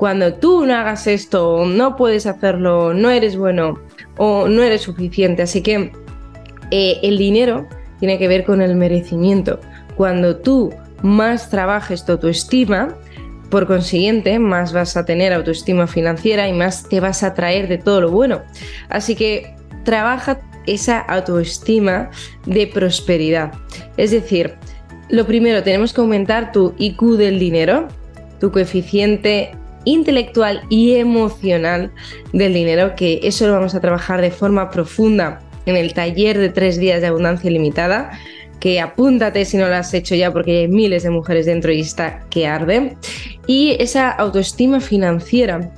Cuando 0.00 0.32
tú 0.32 0.64
no 0.64 0.74
hagas 0.74 1.06
esto, 1.06 1.66
no 1.66 1.94
puedes 1.94 2.24
hacerlo, 2.24 2.94
no 2.94 3.10
eres 3.10 3.36
bueno 3.36 3.78
o 4.16 4.48
no 4.48 4.62
eres 4.62 4.80
suficiente. 4.80 5.42
Así 5.42 5.60
que 5.60 5.92
eh, 6.70 6.98
el 7.02 7.18
dinero 7.18 7.68
tiene 7.98 8.18
que 8.18 8.26
ver 8.26 8.46
con 8.46 8.62
el 8.62 8.76
merecimiento. 8.76 9.60
Cuando 9.96 10.38
tú 10.38 10.72
más 11.02 11.50
trabajes 11.50 12.06
tu 12.06 12.12
autoestima, 12.12 12.96
por 13.50 13.66
consiguiente, 13.66 14.38
más 14.38 14.72
vas 14.72 14.96
a 14.96 15.04
tener 15.04 15.34
autoestima 15.34 15.86
financiera 15.86 16.48
y 16.48 16.54
más 16.54 16.88
te 16.88 16.98
vas 16.98 17.22
a 17.22 17.34
traer 17.34 17.68
de 17.68 17.76
todo 17.76 18.00
lo 18.00 18.10
bueno. 18.10 18.40
Así 18.88 19.14
que 19.14 19.54
trabaja 19.84 20.40
esa 20.66 20.98
autoestima 20.98 22.08
de 22.46 22.66
prosperidad. 22.68 23.52
Es 23.98 24.12
decir, 24.12 24.54
lo 25.10 25.26
primero, 25.26 25.62
tenemos 25.62 25.92
que 25.92 26.00
aumentar 26.00 26.52
tu 26.52 26.72
IQ 26.78 27.18
del 27.18 27.38
dinero, 27.38 27.86
tu 28.38 28.50
coeficiente 28.50 29.59
intelectual 29.84 30.62
y 30.68 30.96
emocional 30.96 31.92
del 32.32 32.54
dinero, 32.54 32.94
que 32.96 33.20
eso 33.22 33.46
lo 33.46 33.54
vamos 33.54 33.74
a 33.74 33.80
trabajar 33.80 34.20
de 34.20 34.30
forma 34.30 34.70
profunda 34.70 35.40
en 35.66 35.76
el 35.76 35.94
taller 35.94 36.38
de 36.38 36.48
tres 36.48 36.78
días 36.78 37.00
de 37.00 37.08
abundancia 37.08 37.50
ilimitada, 37.50 38.10
que 38.60 38.80
apúntate 38.80 39.44
si 39.44 39.56
no 39.56 39.68
lo 39.68 39.74
has 39.74 39.92
hecho 39.94 40.14
ya 40.14 40.32
porque 40.32 40.60
hay 40.60 40.68
miles 40.68 41.02
de 41.02 41.10
mujeres 41.10 41.46
dentro 41.46 41.72
y 41.72 41.80
está 41.80 42.20
que 42.28 42.46
arde. 42.46 42.96
Y 43.46 43.76
esa 43.78 44.10
autoestima 44.10 44.80
financiera 44.80 45.72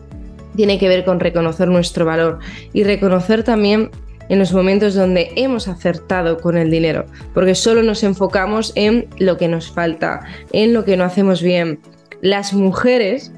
tiene 0.57 0.79
que 0.79 0.89
ver 0.89 1.05
con 1.05 1.21
reconocer 1.21 1.69
nuestro 1.69 2.05
valor 2.05 2.41
y 2.73 2.83
reconocer 2.85 3.45
también 3.45 3.91
en 4.29 4.39
los 4.39 4.53
momentos 4.53 4.95
donde 4.95 5.31
hemos 5.37 5.69
acertado 5.69 6.39
con 6.39 6.57
el 6.57 6.71
dinero, 6.71 7.07
porque 7.35 7.55
solo 7.55 7.83
nos 7.83 8.03
enfocamos 8.03 8.73
en 8.77 9.07
lo 9.19 9.37
que 9.37 9.49
nos 9.49 9.71
falta, 9.71 10.21
en 10.53 10.73
lo 10.73 10.85
que 10.85 10.97
no 10.97 11.05
hacemos 11.05 11.43
bien. 11.43 11.81
Las 12.21 12.53
mujeres 12.53 13.33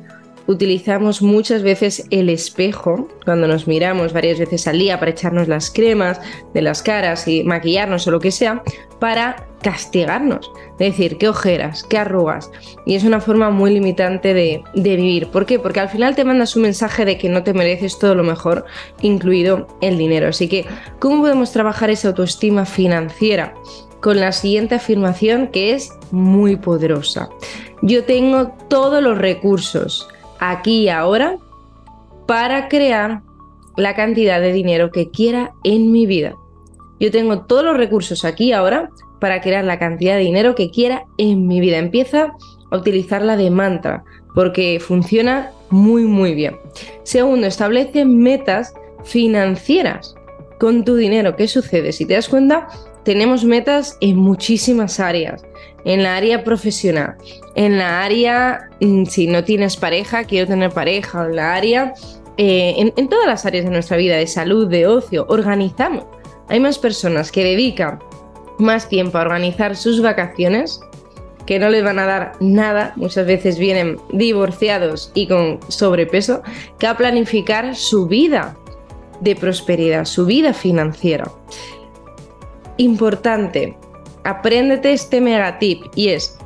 utilizamos 0.47 1.23
muchas 1.23 1.63
veces 1.63 2.07
el 2.11 2.29
espejo 2.29 3.09
cuando 3.25 3.47
nos 3.47 3.67
miramos 3.67 4.13
varias 4.13 4.39
veces 4.39 4.67
al 4.67 4.79
día 4.79 4.99
para 4.99 5.11
echarnos 5.11 5.49
las 5.49 5.71
cremas 5.71 6.21
de 6.53 6.63
las 6.63 6.83
caras 6.83 7.27
y 7.29 7.45
maquillarnos 7.45 8.07
o 8.07 8.11
lo 8.11 8.21
que 8.21 8.31
sea 8.31 8.63
para 8.99 9.49
castigarnos. 9.63 10.51
Es 10.79 10.91
decir, 10.91 11.17
qué 11.19 11.29
ojeras, 11.29 11.85
qué 11.85 11.99
arrugas. 11.99 12.51
Y 12.85 12.95
es 12.95 13.05
una 13.05 13.21
forma 13.21 13.51
muy 13.51 13.73
limitante 13.73 14.35
de, 14.35 14.63
de, 14.75 14.97
vivir. 14.97 15.29
¿Por 15.29 15.47
qué? 15.47 15.59
Porque 15.59 15.81
al 15.81 15.89
final 15.89 16.15
te 16.15 16.25
mandas 16.25 16.57
un 16.57 16.63
mensaje 16.63 17.05
de 17.05 17.17
que 17.17 17.29
no 17.29 17.43
te 17.43 17.55
mereces 17.55 17.99
todo 17.99 18.15
lo 18.15 18.25
mejor, 18.25 18.65
incluido 19.01 19.67
el 19.81 19.97
dinero. 19.97 20.29
Así 20.29 20.49
que, 20.49 20.67
¿cómo 20.99 21.23
podemos 21.23 21.53
trabajar 21.53 21.91
esa 21.91 22.09
autoestima 22.09 22.67
financiera? 22.67 23.55
Con 24.01 24.21
la 24.21 24.33
siguiente 24.33 24.75
afirmación 24.75 25.47
que 25.47 25.73
es 25.73 25.91
muy 26.11 26.57
poderosa. 26.57 27.31
Yo 27.81 28.05
tengo 28.05 28.49
todos 28.69 29.03
los 29.03 29.17
recursos 29.17 30.09
aquí 30.51 30.83
y 30.83 30.89
ahora 30.89 31.37
para 32.27 32.69
crear 32.69 33.23
la 33.77 33.95
cantidad 33.95 34.41
de 34.41 34.53
dinero 34.53 34.91
que 34.91 35.11
quiera 35.11 35.53
en 35.65 35.93
mi 35.93 36.07
vida. 36.07 36.35
Yo 37.01 37.11
tengo 37.11 37.43
todos 37.43 37.65
los 37.65 37.77
recursos 37.77 38.25
aquí 38.25 38.53
ahora 38.53 38.91
para 39.21 39.41
crear 39.41 39.65
la 39.65 39.79
cantidad 39.79 40.15
de 40.15 40.23
dinero 40.23 40.55
que 40.55 40.71
quiera 40.71 41.05
en 41.19 41.47
mi 41.47 41.61
vida. 41.61 41.79
Empieza 41.79 42.35
a 42.71 42.77
utilizarla 42.77 43.37
de 43.37 43.51
mantra 43.51 44.05
porque 44.35 44.81
funciona 44.81 45.51
muy 45.71 46.05
muy 46.05 46.35
bien. 46.35 46.57
Segundo, 47.03 47.47
establece 47.47 48.05
metas 48.05 48.75
financieras 49.05 50.15
con 50.59 50.85
tu 50.85 50.97
dinero. 50.97 51.37
¿Qué 51.37 51.49
sucede? 51.49 51.93
Si 51.93 52.07
te 52.07 52.15
das 52.15 52.29
cuenta, 52.29 52.69
tenemos 53.05 53.45
metas 53.45 53.99
en 54.01 54.17
muchísimas 54.17 55.01
áreas. 55.01 55.45
En 55.85 56.03
la 56.03 56.17
área 56.17 56.45
profesional, 56.45 57.17
en 57.55 57.79
la 57.79 58.03
área, 58.03 58.71
mm, 58.81 59.05
si 59.05 59.27
no 59.27 59.45
tienes 59.45 59.77
pareja, 59.77 60.25
quiero 60.25 60.47
tener 60.47 60.71
pareja, 60.71 61.27
en 61.27 61.37
la 61.37 61.55
área, 61.55 61.95
eh, 62.37 62.75
en, 62.77 62.93
en 62.97 63.09
todas 63.09 63.27
las 63.27 63.47
áreas 63.47 63.65
de 63.65 63.71
nuestra 63.71 63.97
vida, 63.97 64.17
de 64.17 64.27
salud, 64.27 64.69
de 64.69 64.87
ocio, 64.87 65.27
organizamos. 65.29 66.05
Hay 66.49 66.61
más 66.61 66.79
personas 66.79 67.31
que 67.31 67.45
dedican 67.45 67.99
más 68.59 68.89
tiempo 68.89 69.19
a 69.19 69.23
organizar 69.23 69.77
sus 69.77 70.01
vacaciones 70.01 70.81
que 71.47 71.59
no 71.59 71.69
les 71.69 71.85
van 71.85 71.99
a 71.99 72.07
dar 72.07 72.33
nada, 72.41 72.95
muchas 72.97 73.27
veces 73.27 73.59
vienen 73.59 73.99
divorciados 74.13 75.11
y 75.15 75.27
con 75.27 75.61
sobrepeso, 75.69 76.43
que 76.79 76.87
a 76.87 76.97
planificar 76.97 77.77
su 77.77 78.07
vida 78.07 78.57
de 79.21 79.37
prosperidad, 79.37 80.07
su 80.07 80.25
vida 80.25 80.55
financiera 80.55 81.31
importante, 82.77 83.77
apréndete 84.25 84.93
este 84.93 85.21
megatip 85.21 85.85
y 85.95 86.09
es, 86.09 86.37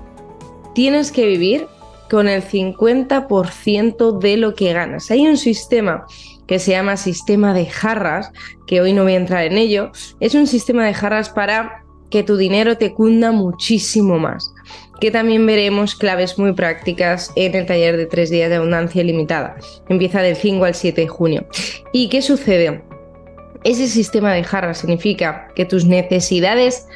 tienes 0.75 1.11
que 1.11 1.27
vivir 1.27 1.67
con 2.11 2.29
el 2.29 2.43
50% 2.43 4.19
de 4.19 4.37
lo 4.37 4.55
que 4.55 4.73
ganas. 4.73 5.11
Hay 5.11 5.27
un 5.27 5.37
sistema 5.37 6.07
que 6.47 6.59
se 6.59 6.73
llama 6.73 6.97
sistema 6.97 7.53
de 7.53 7.67
jarras, 7.67 8.33
que 8.67 8.81
hoy 8.81 8.93
no 8.93 9.05
voy 9.05 9.13
a 9.13 9.19
entrar 9.19 9.45
en 9.45 9.59
ello. 9.59 9.93
Es 10.19 10.35
un 10.35 10.47
sistema 10.47 10.85
de 10.87 10.95
jarras 10.95 11.29
para 11.29 11.85
que 12.11 12.23
tu 12.23 12.37
dinero 12.37 12.79
te 12.79 12.95
cunda 12.95 13.33
muchísimo 13.33 14.19
más. 14.19 14.55
Que 15.01 15.11
también 15.11 15.45
veremos 15.47 15.95
claves 15.95 16.39
muy 16.39 16.55
prácticas 16.55 17.31
en 17.37 17.55
el 17.55 17.67
taller 17.67 17.97
de 17.99 18.07
tres 18.07 18.31
días 18.31 18.49
de 18.49 18.57
abundancia 18.57 19.03
ilimitada. 19.03 19.57
Empieza 19.89 20.23
del 20.23 20.35
5 20.35 20.65
al 20.65 20.75
7 20.75 21.03
de 21.03 21.09
junio. 21.09 21.47
¿Y 21.93 22.09
qué 22.09 22.23
sucede? 22.23 22.83
Ese 23.63 23.87
sistema 23.87 24.33
de 24.33 24.43
jarras 24.43 24.79
significa 24.79 25.49
que 25.55 25.67
tus 25.67 25.85
necesidades, 25.85 26.87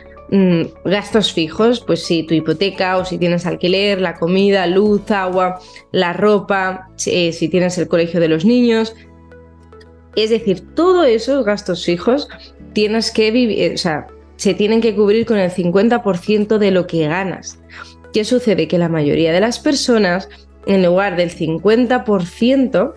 gastos 0.84 1.32
fijos, 1.32 1.80
pues 1.80 2.04
si 2.04 2.22
tu 2.22 2.32
hipoteca 2.32 2.96
o 2.96 3.04
si 3.04 3.18
tienes 3.18 3.44
alquiler, 3.44 4.00
la 4.00 4.14
comida, 4.14 4.66
luz, 4.66 5.10
agua, 5.10 5.60
la 5.90 6.14
ropa, 6.14 6.88
eh, 7.06 7.32
si 7.32 7.48
tienes 7.48 7.76
el 7.76 7.86
colegio 7.86 8.18
de 8.18 8.28
los 8.28 8.44
niños, 8.44 8.94
es 10.16 10.30
decir, 10.30 10.74
todos 10.74 11.06
esos 11.06 11.44
gastos 11.44 11.84
fijos 11.84 12.28
tienes 12.72 13.10
que 13.10 13.30
vivir, 13.30 13.58
eh, 13.60 13.74
o 13.74 13.78
sea, 13.78 14.06
se 14.36 14.54
tienen 14.54 14.80
que 14.80 14.94
cubrir 14.94 15.26
con 15.26 15.38
el 15.38 15.50
50% 15.50 16.58
de 16.58 16.70
lo 16.70 16.86
que 16.86 17.06
ganas. 17.06 17.60
¿Qué 18.14 18.24
sucede? 18.24 18.68
Que 18.68 18.78
la 18.78 18.88
mayoría 18.88 19.32
de 19.32 19.40
las 19.40 19.58
personas, 19.58 20.28
en 20.66 20.82
lugar 20.82 21.16
del 21.16 21.30
50%, 21.30 22.94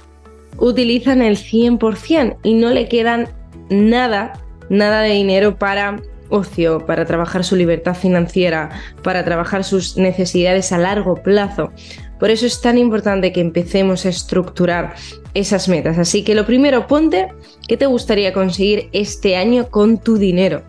utilizan 0.57 1.21
el 1.21 1.37
100% 1.37 2.37
y 2.43 2.53
no 2.53 2.69
le 2.69 2.87
quedan 2.87 3.27
nada, 3.69 4.41
nada 4.69 5.01
de 5.01 5.11
dinero 5.11 5.57
para 5.57 6.01
ocio, 6.29 6.85
para 6.85 7.05
trabajar 7.05 7.43
su 7.43 7.55
libertad 7.55 7.95
financiera, 7.95 8.69
para 9.03 9.23
trabajar 9.23 9.63
sus 9.63 9.97
necesidades 9.97 10.71
a 10.71 10.77
largo 10.77 11.15
plazo. 11.15 11.71
Por 12.19 12.29
eso 12.29 12.45
es 12.45 12.61
tan 12.61 12.77
importante 12.77 13.31
que 13.31 13.41
empecemos 13.41 14.05
a 14.05 14.09
estructurar 14.09 14.95
esas 15.33 15.67
metas. 15.67 15.97
Así 15.97 16.23
que 16.23 16.35
lo 16.35 16.45
primero, 16.45 16.87
ponte 16.87 17.27
qué 17.67 17.77
te 17.77 17.85
gustaría 17.85 18.33
conseguir 18.33 18.89
este 18.93 19.35
año 19.35 19.67
con 19.69 19.97
tu 19.97 20.17
dinero. 20.17 20.63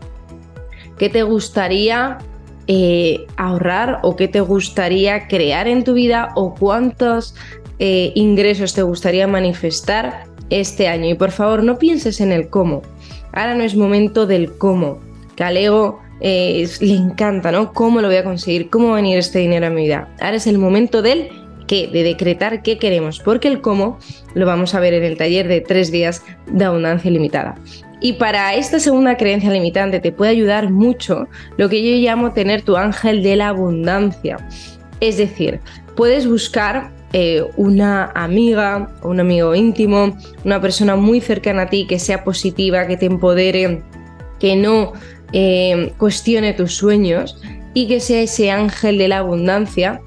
¿Qué 0.99 1.09
te 1.09 1.23
gustaría 1.23 2.19
eh, 2.69 3.27
ahorrar 3.37 4.01
o 4.03 4.17
qué 4.17 4.27
te 4.27 4.41
gustaría 4.41 5.29
crear 5.29 5.69
en 5.69 5.85
tu 5.85 5.95
vida 5.95 6.31
o 6.35 6.55
cuántos 6.55 7.37
eh, 7.79 8.11
ingresos 8.17 8.75
te 8.75 8.83
gustaría 8.83 9.29
manifestar 9.29 10.25
este 10.51 10.89
año. 10.89 11.09
Y 11.11 11.15
por 11.15 11.31
favor, 11.31 11.63
no 11.63 11.79
pienses 11.79 12.21
en 12.21 12.33
el 12.33 12.49
cómo. 12.49 12.83
Ahora 13.33 13.55
no 13.55 13.63
es 13.63 13.77
momento 13.77 14.27
del 14.27 14.53
cómo. 14.57 14.99
Que 15.37 15.45
al 15.45 15.57
ego 15.57 16.00
eh, 16.21 16.69
le 16.81 16.95
encanta, 16.95 17.52
¿no? 17.52 17.73
¿Cómo 17.73 18.00
lo 18.00 18.09
voy 18.09 18.16
a 18.16 18.25
conseguir? 18.25 18.71
¿Cómo 18.71 18.88
va 18.88 18.93
a 18.95 18.97
venir 18.97 19.19
este 19.19 19.38
dinero 19.38 19.66
a 19.66 19.71
mi 19.71 19.83
vida? 19.83 20.09
Ahora 20.21 20.37
es 20.37 20.47
el 20.47 20.59
momento 20.59 21.02
del 21.02 21.28
qué, 21.66 21.88
de 21.88 22.02
decretar 22.02 22.62
qué 22.62 22.78
queremos, 22.78 23.21
porque 23.21 23.49
el 23.49 23.61
cómo 23.61 23.99
lo 24.35 24.47
vamos 24.47 24.75
a 24.75 24.81
ver 24.81 24.95
en 24.95 25.05
el 25.05 25.16
taller 25.16 25.47
de 25.49 25.61
tres 25.61 25.90
días 25.93 26.23
de 26.50 26.64
abundancia 26.64 27.11
ilimitada. 27.11 27.57
Y 28.00 28.14
para 28.14 28.55
esta 28.55 28.78
segunda 28.78 29.16
creencia 29.16 29.50
limitante 29.50 30.00
te 30.00 30.12
puede 30.12 30.31
ayudar 30.31 30.71
mucho 30.71 31.28
lo 31.57 31.69
que 31.69 31.83
yo 31.83 31.97
llamo 31.97 32.33
tener 32.33 32.62
tu 32.62 32.76
ángel 32.76 33.23
de 33.23 33.37
la 33.37 33.49
abundancia. 33.49 34.37
Es 35.00 35.16
decir, 35.16 35.61
puedes 35.97 36.26
buscar 36.26 36.93
eh, 37.12 37.43
una 37.57 38.11
amiga 38.14 38.90
o 39.02 39.09
un 39.09 39.21
amigo 39.21 39.55
íntimo, 39.55 40.16
una 40.45 40.61
persona 40.61 40.97
muy 40.97 41.21
cercana 41.21 41.62
a 41.62 41.71
ti 41.71 41.87
que 41.87 41.99
sea 41.99 42.25
positiva, 42.25 42.87
que 42.87 42.97
te 42.97 43.07
empodere, 43.07 43.83
que 44.38 44.57
no 44.57 44.93
eh, 45.33 45.92
cuestione 45.99 46.52
tus 46.52 46.75
sueños 46.75 47.40
y 47.75 47.88
que 47.88 48.00
sea 48.00 48.23
ese 48.23 48.50
ángel 48.50 48.99
de 48.99 49.09
la 49.09 49.18
abundancia, 49.18 50.00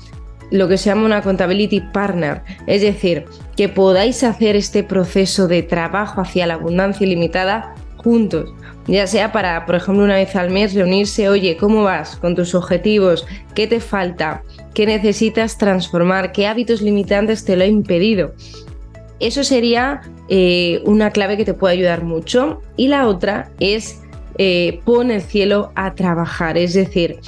lo 0.51 0.67
que 0.67 0.77
se 0.77 0.89
llama 0.89 1.05
una 1.05 1.17
accountability 1.17 1.81
partner, 1.93 2.41
es 2.65 2.81
decir, 2.81 3.25
que 3.55 3.69
podáis 3.69 4.23
hacer 4.23 4.55
este 4.55 4.83
proceso 4.83 5.47
de 5.47 5.61
trabajo 5.61 6.21
hacia 6.21 6.47
la 6.47 6.55
abundancia 6.55 7.05
ilimitada 7.05 7.75
juntos, 7.97 8.53
ya 8.87 9.05
sea 9.05 9.31
para, 9.31 9.65
por 9.65 9.75
ejemplo, 9.75 10.03
una 10.03 10.15
vez 10.15 10.35
al 10.35 10.49
mes 10.49 10.73
reunirse, 10.73 11.29
oye, 11.29 11.57
¿cómo 11.57 11.83
vas 11.83 12.15
con 12.15 12.35
tus 12.35 12.55
objetivos? 12.55 13.27
¿Qué 13.53 13.67
te 13.67 13.79
falta? 13.79 14.41
¿Qué 14.73 14.85
necesitas 14.85 15.57
transformar? 15.57 16.31
¿Qué 16.31 16.47
hábitos 16.47 16.81
limitantes 16.81 17.45
te 17.45 17.55
lo 17.55 17.63
ha 17.63 17.67
impedido? 17.67 18.33
Eso 19.19 19.43
sería 19.43 20.01
eh, 20.29 20.81
una 20.85 21.11
clave 21.11 21.37
que 21.37 21.45
te 21.45 21.53
puede 21.53 21.73
ayudar 21.73 22.03
mucho. 22.03 22.61
Y 22.77 22.87
la 22.87 23.07
otra 23.07 23.51
es 23.59 24.01
eh, 24.41 24.79
pone 24.85 25.15
el 25.15 25.21
cielo 25.21 25.73
a 25.75 25.93
trabajar. 25.95 26.57
Es 26.57 26.73
decir, 26.73 27.19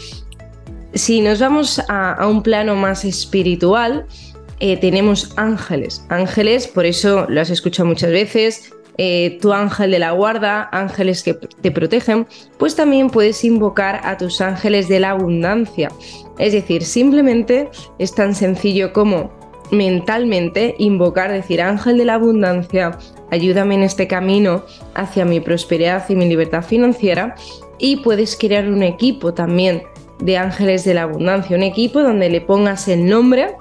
si 0.93 1.19
nos 1.19 1.39
vamos 1.39 1.81
a, 1.89 2.25
un 2.25 2.41
plano 2.41 2.73
más 2.75 3.03
espiritual, 3.03 4.05
eh, 4.61 4.77
tenemos 4.77 5.33
ángeles. 5.35 6.05
Ángeles, 6.07 6.67
por 6.67 6.85
eso 6.85 7.25
lo 7.27 7.41
has 7.41 7.49
escuchado 7.49 7.89
muchas 7.89 8.11
veces, 8.11 8.71
eh, 8.97 9.39
tu 9.41 9.51
ángel 9.51 9.91
de 9.91 9.99
la 9.99 10.11
guarda, 10.11 10.69
ángeles 10.71 11.21
que 11.21 11.33
te 11.33 11.71
protegen, 11.71 12.27
pues 12.57 12.77
también 12.77 13.09
puedes 13.09 13.43
invocar 13.43 13.99
a 14.05 14.17
tus 14.17 14.39
ángeles 14.39 14.87
de 14.87 15.01
la 15.01 15.09
abundancia. 15.09 15.91
Es 16.39 16.53
decir, 16.53 16.85
simplemente 16.85 17.69
es 17.99 18.15
tan 18.15 18.33
sencillo 18.33 18.93
como 18.93 19.40
mentalmente 19.71 20.75
invocar, 20.77 21.31
decir, 21.31 21.61
ángel 21.61 21.97
de 21.97 22.05
la 22.05 22.15
abundancia, 22.15 22.97
ayúdame 23.31 23.75
en 23.75 23.83
este 23.83 24.07
camino 24.07 24.63
hacia 24.93 25.25
mi 25.25 25.39
prosperidad 25.39 26.07
y 26.09 26.15
mi 26.15 26.27
libertad 26.27 26.63
financiera. 26.63 27.35
Y 27.79 27.97
puedes 27.97 28.35
crear 28.35 28.69
un 28.69 28.83
equipo 28.83 29.33
también 29.33 29.83
de 30.19 30.37
ángeles 30.37 30.85
de 30.85 30.93
la 30.93 31.03
abundancia, 31.03 31.57
un 31.57 31.63
equipo 31.63 32.01
donde 32.01 32.29
le 32.29 32.41
pongas 32.41 32.87
el 32.87 33.07
nombre, 33.07 33.55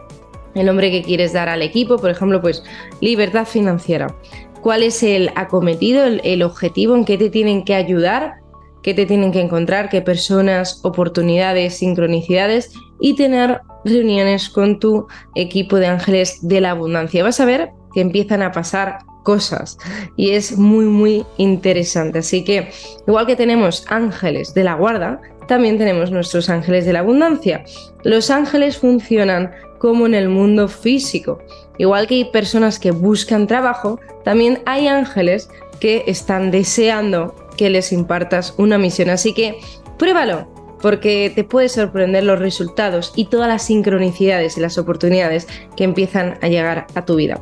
el 0.55 0.67
nombre 0.67 0.90
que 0.90 1.02
quieres 1.02 1.33
dar 1.33 1.49
al 1.49 1.62
equipo, 1.62 1.97
por 1.97 2.11
ejemplo, 2.11 2.40
pues 2.40 2.62
libertad 3.00 3.47
financiera. 3.47 4.14
¿Cuál 4.61 4.83
es 4.83 5.02
el 5.02 5.31
acometido, 5.37 6.05
el, 6.05 6.43
objetivo 6.43 6.95
en 6.95 7.07
qué 7.07 7.17
te 7.17 7.31
tienen 7.31 7.64
que 7.64 7.75
ayudar? 7.75 8.39
Qué 8.82 8.94
te 8.94 9.06
tienen 9.06 9.32
que 9.32 9.40
encontrar, 9.40 9.88
qué 9.88 10.02
personas, 10.02 10.80
oportunidades, 10.84 11.78
sincronicidades 11.78 12.72
y 13.00 13.14
tener 13.14 13.60
reuniones 13.84 14.49
con 14.49 14.78
tu 14.78 15.06
equipo 15.34 15.76
de 15.76 15.87
ángeles 15.87 16.38
de 16.42 16.60
la 16.60 16.72
abundancia. 16.72 17.22
Vas 17.22 17.40
a 17.40 17.44
ver 17.44 17.70
que 17.92 18.00
empiezan 18.00 18.42
a 18.42 18.52
pasar 18.52 18.99
cosas 19.22 19.78
y 20.16 20.30
es 20.30 20.56
muy 20.56 20.87
muy 20.87 21.25
interesante. 21.37 22.20
Así 22.20 22.44
que 22.44 22.70
igual 23.06 23.26
que 23.26 23.37
tenemos 23.37 23.84
ángeles 23.88 24.54
de 24.54 24.64
la 24.64 24.75
guarda, 24.75 25.20
también 25.46 25.78
tenemos 25.78 26.10
nuestros 26.10 26.49
ángeles 26.49 26.87
de 26.87 26.92
la 26.92 27.00
abundancia. 27.00 27.64
Los 28.04 28.30
ángeles 28.30 28.78
funcionan 28.78 29.50
como 29.78 30.06
en 30.06 30.14
el 30.14 30.28
mundo 30.28 30.68
físico. 30.68 31.40
Igual 31.78 32.06
que 32.06 32.14
hay 32.14 32.25
personas 32.26 32.78
que 32.78 32.92
buscan 32.92 33.46
trabajo, 33.46 33.99
también 34.22 34.62
hay 34.66 34.87
ángeles 34.87 35.49
que 35.80 36.04
están 36.06 36.50
deseando 36.50 37.34
que 37.61 37.69
les 37.69 37.93
impartas 37.93 38.55
una 38.57 38.79
misión. 38.79 39.11
Así 39.11 39.35
que 39.35 39.61
pruébalo, 39.99 40.49
porque 40.81 41.31
te 41.35 41.45
puede 41.45 41.69
sorprender 41.69 42.25
los 42.25 42.38
resultados 42.38 43.12
y 43.17 43.26
todas 43.26 43.49
las 43.49 43.64
sincronicidades 43.64 44.57
y 44.57 44.62
las 44.62 44.79
oportunidades 44.79 45.47
que 45.76 45.85
empiezan 45.85 46.38
a 46.40 46.49
llegar 46.49 46.87
a 46.95 47.05
tu 47.05 47.17
vida. 47.17 47.38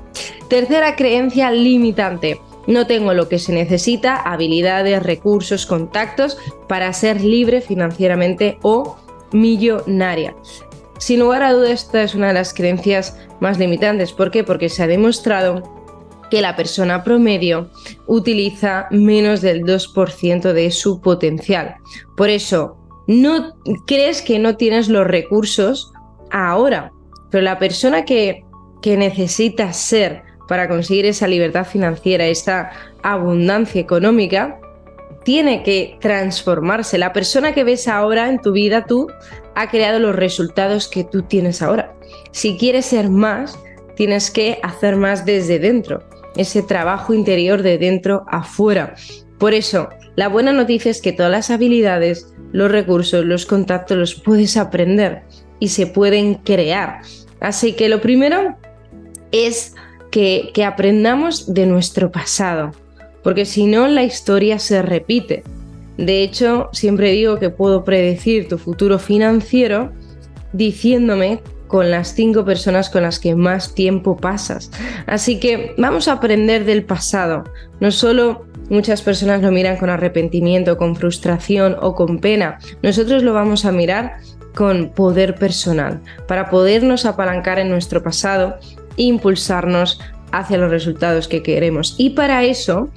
Tercera 0.48 0.96
creencia 0.96 1.52
limitante. 1.52 2.40
No 2.66 2.88
tengo 2.88 3.14
lo 3.14 3.28
que 3.28 3.38
se 3.38 3.52
necesita, 3.52 4.16
habilidades, 4.16 5.04
recursos, 5.04 5.66
contactos 5.66 6.36
para 6.66 6.92
ser 6.92 7.20
libre 7.20 7.60
financieramente 7.60 8.58
o 8.62 8.96
millonaria. 9.30 10.34
Sin 10.98 11.20
lugar 11.20 11.44
a 11.44 11.52
dudas, 11.52 11.84
esta 11.84 12.02
es 12.02 12.16
una 12.16 12.26
de 12.26 12.34
las 12.34 12.52
creencias 12.52 13.16
más 13.38 13.56
limitantes. 13.56 14.12
¿Por 14.12 14.32
qué? 14.32 14.42
Porque 14.42 14.68
se 14.68 14.82
ha 14.82 14.88
demostrado 14.88 15.77
que 16.30 16.42
la 16.42 16.56
persona 16.56 17.04
promedio 17.04 17.70
utiliza 18.06 18.86
menos 18.90 19.40
del 19.40 19.62
2% 19.62 20.52
de 20.52 20.70
su 20.70 21.00
potencial. 21.00 21.76
Por 22.16 22.30
eso, 22.30 22.76
no 23.06 23.56
crees 23.86 24.22
que 24.22 24.38
no 24.38 24.56
tienes 24.56 24.88
los 24.88 25.06
recursos 25.06 25.92
ahora, 26.30 26.92
pero 27.30 27.42
la 27.42 27.58
persona 27.58 28.04
que, 28.04 28.44
que 28.82 28.96
necesita 28.96 29.72
ser 29.72 30.22
para 30.48 30.68
conseguir 30.68 31.06
esa 31.06 31.26
libertad 31.26 31.66
financiera, 31.66 32.26
esa 32.26 32.70
abundancia 33.02 33.80
económica, 33.80 34.58
tiene 35.24 35.62
que 35.62 35.98
transformarse. 36.00 36.96
La 36.96 37.12
persona 37.12 37.52
que 37.52 37.64
ves 37.64 37.86
ahora 37.86 38.28
en 38.28 38.40
tu 38.40 38.52
vida, 38.52 38.86
tú, 38.86 39.08
ha 39.54 39.68
creado 39.68 39.98
los 39.98 40.16
resultados 40.16 40.88
que 40.88 41.04
tú 41.04 41.22
tienes 41.22 41.60
ahora. 41.60 41.94
Si 42.30 42.56
quieres 42.56 42.86
ser 42.86 43.10
más, 43.10 43.58
tienes 43.94 44.30
que 44.30 44.58
hacer 44.62 44.96
más 44.96 45.26
desde 45.26 45.58
dentro, 45.58 46.02
ese 46.36 46.62
trabajo 46.62 47.14
interior 47.14 47.62
de 47.62 47.78
dentro 47.78 48.24
a 48.28 48.42
fuera. 48.42 48.94
Por 49.38 49.54
eso, 49.54 49.88
la 50.16 50.28
buena 50.28 50.52
noticia 50.52 50.90
es 50.90 51.00
que 51.00 51.12
todas 51.12 51.30
las 51.30 51.50
habilidades, 51.50 52.32
los 52.52 52.70
recursos, 52.70 53.24
los 53.24 53.46
contactos 53.46 53.96
los 53.96 54.14
puedes 54.14 54.56
aprender 54.56 55.22
y 55.60 55.68
se 55.68 55.86
pueden 55.86 56.34
crear. 56.34 57.00
Así 57.40 57.74
que 57.74 57.88
lo 57.88 58.00
primero 58.00 58.56
es 59.32 59.74
que, 60.10 60.52
aprendamos 60.64 61.52
de 61.52 61.66
nuestro 61.66 62.10
pasado, 62.10 62.72
porque 63.22 63.44
si 63.44 63.66
no 63.66 63.86
la 63.88 64.04
historia 64.04 64.58
se 64.58 64.82
repite. 64.82 65.44
De 65.96 66.22
hecho, 66.22 66.68
siempre 66.72 67.12
digo 67.12 67.38
que 67.38 67.50
puedo 67.50 67.84
predecir 67.84 68.48
tu 68.48 68.58
futuro 68.58 68.98
financiero 68.98 69.92
diciéndome 70.52 71.40
con 71.68 71.90
las 71.90 72.14
cinco 72.14 72.44
personas 72.44 72.90
con 72.90 73.02
las 73.02 73.18
que 73.18 73.34
más 73.34 73.74
tiempo 73.74 74.16
pasas. 74.16 74.70
Así 75.06 75.38
que 75.38 75.74
vamos 75.78 76.08
a 76.08 76.12
aprender 76.12 76.64
del 76.64 76.84
pasado. 76.84 77.44
No 77.80 77.90
solo 77.90 78.46
muchas 78.70 79.02
personas 79.02 79.42
lo 79.42 79.52
miran 79.52 79.76
con 79.76 79.90
arrepentimiento, 79.90 80.76
con 80.76 80.96
frustración 80.96 81.76
o 81.80 81.94
con 81.94 82.18
pena. 82.18 82.58
Nosotros 82.82 83.22
lo 83.22 83.32
vamos 83.34 83.64
a 83.64 83.72
mirar 83.72 84.16
con 84.54 84.90
poder 84.90 85.36
personal, 85.36 86.00
para 86.26 86.50
podernos 86.50 87.04
apalancar 87.04 87.60
en 87.60 87.68
nuestro 87.68 88.02
pasado 88.02 88.56
impulsarnos 88.96 90.00
hacia 90.32 90.58
los 90.58 90.70
resultados 90.70 91.28
que 91.28 91.42
queremos. 91.42 91.94
Y 91.96 92.10
para 92.10 92.44
eso 92.44 92.88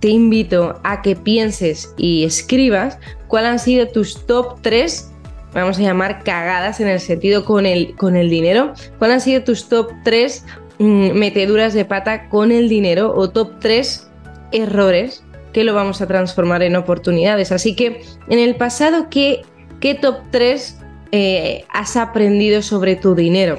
te 0.00 0.08
invito 0.08 0.80
a 0.82 1.02
que 1.02 1.16
pienses 1.16 1.92
y 1.96 2.24
escribas 2.24 2.98
cuáles 3.26 3.50
han 3.50 3.58
sido 3.58 3.88
tus 3.88 4.24
top 4.26 4.60
3, 4.62 5.09
vamos 5.52 5.78
a 5.78 5.82
llamar 5.82 6.22
cagadas 6.22 6.80
en 6.80 6.88
el 6.88 7.00
sentido 7.00 7.44
con 7.44 7.66
el, 7.66 7.94
con 7.96 8.16
el 8.16 8.30
dinero, 8.30 8.72
cuáles 8.98 9.14
han 9.16 9.20
sido 9.20 9.44
tus 9.44 9.68
top 9.68 9.90
3 10.04 10.44
mm, 10.78 11.12
meteduras 11.12 11.74
de 11.74 11.84
pata 11.84 12.28
con 12.28 12.52
el 12.52 12.68
dinero 12.68 13.12
o 13.14 13.30
top 13.30 13.58
3 13.60 14.08
errores 14.52 15.24
que 15.52 15.64
lo 15.64 15.74
vamos 15.74 16.00
a 16.00 16.06
transformar 16.06 16.62
en 16.62 16.76
oportunidades. 16.76 17.52
Así 17.52 17.74
que 17.74 18.02
en 18.28 18.38
el 18.38 18.56
pasado, 18.56 19.08
¿qué, 19.10 19.42
qué 19.80 19.94
top 19.94 20.18
3 20.30 20.78
eh, 21.12 21.64
has 21.68 21.96
aprendido 21.96 22.62
sobre 22.62 22.96
tu 22.96 23.14
dinero? 23.14 23.58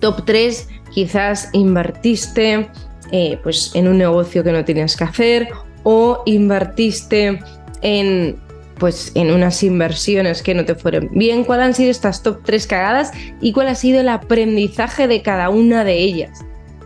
Top 0.00 0.24
3 0.24 0.68
quizás 0.94 1.50
invertiste 1.52 2.70
eh, 3.12 3.38
pues 3.42 3.72
en 3.74 3.88
un 3.88 3.98
negocio 3.98 4.44
que 4.44 4.52
no 4.52 4.64
tienes 4.64 4.96
que 4.96 5.04
hacer 5.04 5.48
o 5.82 6.22
invertiste 6.26 7.40
en 7.82 8.36
pues 8.80 9.12
en 9.14 9.30
unas 9.30 9.62
inversiones 9.62 10.42
que 10.42 10.54
no 10.54 10.64
te 10.64 10.74
fueron 10.74 11.08
bien, 11.12 11.44
cuáles 11.44 11.66
han 11.66 11.74
sido 11.74 11.90
estas 11.90 12.22
top 12.22 12.40
3 12.44 12.66
cagadas 12.66 13.12
y 13.40 13.52
cuál 13.52 13.68
ha 13.68 13.74
sido 13.74 14.00
el 14.00 14.08
aprendizaje 14.08 15.06
de 15.06 15.22
cada 15.22 15.50
una 15.50 15.84
de 15.84 15.98
ellas. 15.98 16.44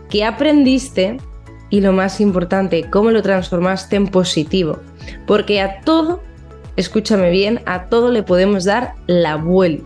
¿Qué 0.09 0.23
aprendiste? 0.25 1.17
Y 1.71 1.81
lo 1.81 1.93
más 1.93 2.21
importante, 2.21 2.85
cómo 2.91 3.09
lo 3.09 3.23
transformaste 3.23 3.95
en 3.95 4.07
positivo. 4.07 4.79
Porque 5.25 5.61
a 5.61 5.81
todo, 5.81 6.21
escúchame 6.75 7.31
bien, 7.31 7.61
a 7.65 7.85
todo 7.85 8.11
le 8.11 8.21
podemos 8.21 8.65
dar 8.65 8.93
la 9.07 9.37
vuelta. 9.37 9.85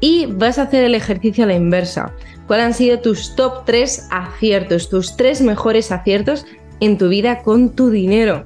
Y 0.00 0.26
vas 0.26 0.58
a 0.58 0.62
hacer 0.62 0.84
el 0.84 0.94
ejercicio 0.94 1.44
a 1.44 1.46
la 1.46 1.54
inversa. 1.54 2.12
¿Cuáles 2.46 2.66
han 2.66 2.74
sido 2.74 2.98
tus 2.98 3.34
top 3.36 3.64
3 3.64 4.08
aciertos, 4.10 4.88
tus 4.88 5.16
tres 5.16 5.40
mejores 5.40 5.92
aciertos 5.92 6.46
en 6.80 6.98
tu 6.98 7.08
vida 7.08 7.42
con 7.42 7.70
tu 7.70 7.90
dinero? 7.90 8.44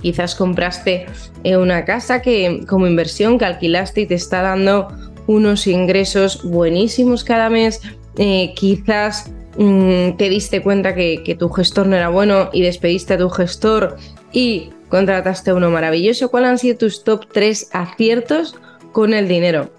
Quizás 0.00 0.34
compraste 0.34 1.06
eh, 1.44 1.56
una 1.56 1.84
casa 1.84 2.22
que 2.22 2.64
como 2.68 2.86
inversión 2.86 3.38
que 3.38 3.44
alquilaste 3.44 4.02
y 4.02 4.06
te 4.06 4.14
está 4.14 4.42
dando 4.42 4.88
unos 5.26 5.66
ingresos 5.66 6.42
buenísimos 6.42 7.24
cada 7.24 7.50
mes. 7.50 7.80
Eh, 8.16 8.52
quizás 8.56 9.30
mm, 9.56 10.16
te 10.16 10.28
diste 10.28 10.62
cuenta 10.62 10.94
que, 10.94 11.22
que 11.24 11.34
tu 11.34 11.48
gestor 11.50 11.86
no 11.86 11.96
era 11.96 12.08
bueno 12.08 12.50
y 12.52 12.62
despediste 12.62 13.14
a 13.14 13.18
tu 13.18 13.30
gestor 13.30 13.96
y 14.32 14.70
contrataste 14.88 15.50
a 15.50 15.54
uno 15.54 15.70
maravilloso. 15.70 16.30
¿Cuáles 16.30 16.50
han 16.50 16.58
sido 16.58 16.78
tus 16.78 17.04
top 17.04 17.26
3 17.32 17.70
aciertos 17.72 18.56
con 18.92 19.14
el 19.14 19.28
dinero? 19.28 19.70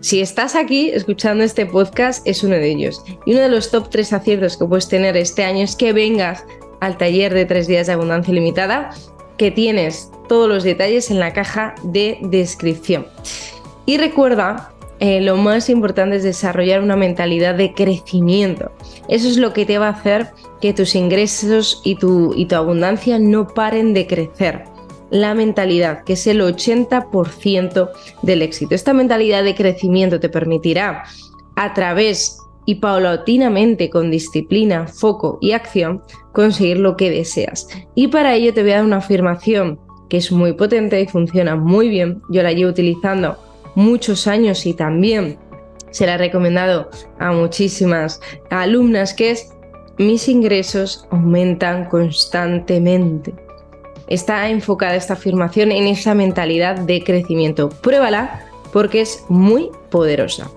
Si 0.00 0.20
estás 0.20 0.54
aquí 0.54 0.90
escuchando 0.90 1.42
este 1.42 1.66
podcast, 1.66 2.24
es 2.26 2.44
uno 2.44 2.54
de 2.54 2.70
ellos. 2.70 3.02
Y 3.26 3.32
uno 3.32 3.42
de 3.42 3.48
los 3.48 3.70
top 3.72 3.90
3 3.90 4.12
aciertos 4.12 4.56
que 4.56 4.64
puedes 4.64 4.88
tener 4.88 5.16
este 5.16 5.44
año 5.44 5.64
es 5.64 5.74
que 5.74 5.92
vengas 5.92 6.44
al 6.80 6.96
taller 6.96 7.34
de 7.34 7.46
3 7.46 7.66
días 7.66 7.86
de 7.88 7.94
abundancia 7.94 8.32
limitada, 8.32 8.90
que 9.38 9.50
tienes 9.50 10.10
todos 10.28 10.48
los 10.48 10.64
detalles 10.64 11.10
en 11.10 11.20
la 11.20 11.32
caja 11.32 11.74
de 11.82 12.18
descripción. 12.22 13.06
Y 13.86 13.96
recuerda, 13.96 14.72
eh, 15.00 15.20
lo 15.20 15.36
más 15.36 15.70
importante 15.70 16.16
es 16.16 16.24
desarrollar 16.24 16.82
una 16.82 16.96
mentalidad 16.96 17.54
de 17.54 17.72
crecimiento. 17.72 18.72
Eso 19.08 19.28
es 19.28 19.36
lo 19.36 19.52
que 19.52 19.64
te 19.64 19.78
va 19.78 19.86
a 19.86 19.92
hacer 19.92 20.28
que 20.60 20.74
tus 20.74 20.94
ingresos 20.94 21.80
y 21.84 21.94
tu, 21.94 22.34
y 22.34 22.46
tu 22.46 22.56
abundancia 22.56 23.18
no 23.18 23.46
paren 23.48 23.94
de 23.94 24.06
crecer 24.06 24.64
la 25.10 25.34
mentalidad, 25.34 26.04
que 26.04 26.14
es 26.14 26.26
el 26.26 26.40
80% 26.40 27.90
del 28.22 28.42
éxito. 28.42 28.74
Esta 28.74 28.92
mentalidad 28.92 29.44
de 29.44 29.54
crecimiento 29.54 30.20
te 30.20 30.28
permitirá 30.28 31.04
a 31.56 31.74
través 31.74 32.42
y 32.68 32.74
paulatinamente 32.74 33.88
con 33.88 34.10
disciplina, 34.10 34.86
foco 34.86 35.38
y 35.40 35.52
acción 35.52 36.02
conseguir 36.34 36.78
lo 36.78 36.98
que 36.98 37.10
deseas. 37.10 37.66
Y 37.94 38.08
para 38.08 38.34
ello 38.34 38.52
te 38.52 38.60
voy 38.60 38.72
a 38.72 38.76
dar 38.76 38.84
una 38.84 38.98
afirmación 38.98 39.80
que 40.10 40.18
es 40.18 40.30
muy 40.30 40.52
potente 40.52 41.00
y 41.00 41.06
funciona 41.06 41.56
muy 41.56 41.88
bien. 41.88 42.20
Yo 42.28 42.42
la 42.42 42.52
llevo 42.52 42.70
utilizando 42.70 43.38
muchos 43.74 44.26
años 44.26 44.66
y 44.66 44.74
también 44.74 45.38
se 45.92 46.04
la 46.04 46.16
he 46.16 46.18
recomendado 46.18 46.90
a 47.18 47.32
muchísimas 47.32 48.20
alumnas, 48.50 49.14
que 49.14 49.30
es 49.30 49.50
mis 49.96 50.28
ingresos 50.28 51.08
aumentan 51.10 51.86
constantemente. 51.86 53.32
Está 54.08 54.50
enfocada 54.50 54.94
esta 54.94 55.14
afirmación 55.14 55.72
en 55.72 55.86
esa 55.86 56.14
mentalidad 56.14 56.78
de 56.80 57.02
crecimiento. 57.02 57.70
Pruébala 57.70 58.42
porque 58.72 59.00
es 59.00 59.24
muy 59.28 59.70
poderosa. 59.90 60.50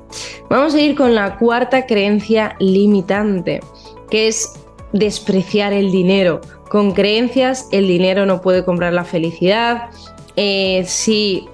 Vamos 0.50 0.74
a 0.74 0.82
ir 0.82 0.96
con 0.96 1.16
la 1.16 1.38
cuarta 1.38 1.86
creencia 1.86 2.56
limitante, 2.60 3.62
que 4.10 4.28
es 4.28 4.54
despreciar 4.94 5.74
el 5.74 5.92
dinero. 5.92 6.42
Con 6.70 6.92
creencias 6.92 7.68
el 7.72 7.88
dinero 7.88 8.26
no 8.26 8.42
puede 8.42 8.64
comprar 8.64 8.94
la 8.94 9.04
felicidad. 9.04 9.90
Eh, 10.36 10.84
si 10.86 11.48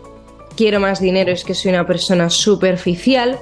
quiero 0.55 0.79
más 0.79 0.99
dinero 0.99 1.31
es 1.31 1.43
que 1.43 1.53
soy 1.53 1.71
una 1.71 1.85
persona 1.85 2.29
superficial. 2.29 3.39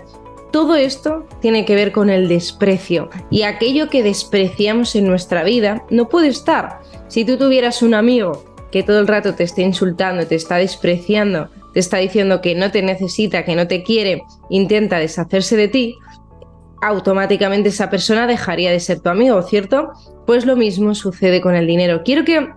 Todo 0.51 0.75
esto 0.75 1.25
tiene 1.41 1.65
que 1.65 1.75
ver 1.75 1.91
con 1.91 2.09
el 2.09 2.29
desprecio 2.29 3.09
y 3.29 3.41
aquello 3.41 3.89
que 3.89 4.03
despreciamos 4.03 4.95
en 4.95 5.05
nuestra 5.05 5.43
vida 5.43 5.83
no 5.89 6.07
puede 6.07 6.27
estar. 6.29 6.79
Si 7.07 7.25
tú 7.25 7.37
tuvieras 7.37 7.81
un 7.81 7.93
amigo 7.93 8.43
que 8.71 8.83
todo 8.83 8.99
el 8.99 9.07
rato 9.07 9.35
te 9.35 9.43
esté 9.43 9.63
insultando, 9.63 10.25
te 10.27 10.35
está 10.35 10.57
despreciando, 10.57 11.49
te 11.75 11.81
está 11.81 11.97
diciendo 11.97 12.41
que 12.41 12.55
no 12.55 12.71
te 12.71 12.81
necesita, 12.81 13.45
que 13.45 13.55
no 13.55 13.67
te 13.67 13.83
quiere, 13.83 14.23
intenta 14.49 14.97
deshacerse 14.97 15.57
de 15.57 15.67
ti, 15.67 15.95
automáticamente 16.81 17.69
esa 17.69 17.89
persona 17.89 18.25
dejaría 18.25 18.71
de 18.71 18.79
ser 18.79 19.01
tu 19.01 19.09
amigo, 19.09 19.41
¿cierto? 19.43 19.91
Pues 20.25 20.45
lo 20.45 20.55
mismo 20.55 20.95
sucede 20.95 21.41
con 21.41 21.53
el 21.53 21.67
dinero. 21.67 22.01
Quiero 22.03 22.23
que 22.23 22.47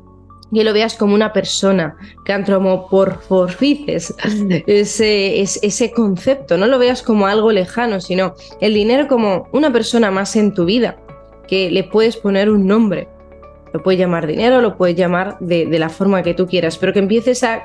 que 0.55 0.65
lo 0.65 0.73
veas 0.73 0.95
como 0.95 1.15
una 1.15 1.33
persona, 1.33 1.97
que 2.25 2.33
antropomorfices 2.33 4.15
ese, 4.67 5.41
ese 5.43 5.91
concepto, 5.93 6.57
no 6.57 6.67
lo 6.67 6.79
veas 6.79 7.03
como 7.03 7.27
algo 7.27 7.53
lejano, 7.53 8.01
sino 8.01 8.35
el 8.61 8.73
dinero 8.73 9.09
como 9.09 9.49
una 9.53 9.71
persona 9.73 10.11
más 10.11 10.37
en 10.37 10.55
tu 10.55 10.65
vida, 10.65 10.97
que 11.47 11.71
le 11.71 11.85
puedes 11.85 12.17
poner 12.17 12.49
un 12.49 12.67
nombre. 12.67 13.09
Lo 13.75 13.83
puedes 13.83 14.01
llamar 14.01 14.27
dinero, 14.27 14.63
lo 14.63 14.79
puedes 14.79 14.97
llamar 14.97 15.37
de, 15.41 15.67
la 15.79 15.91
forma 15.91 16.23
que 16.23 16.33
tú 16.33 16.47
quieras, 16.47 16.79
pero 16.79 16.95
que 16.95 17.01
empieces 17.01 17.45
a 17.45 17.63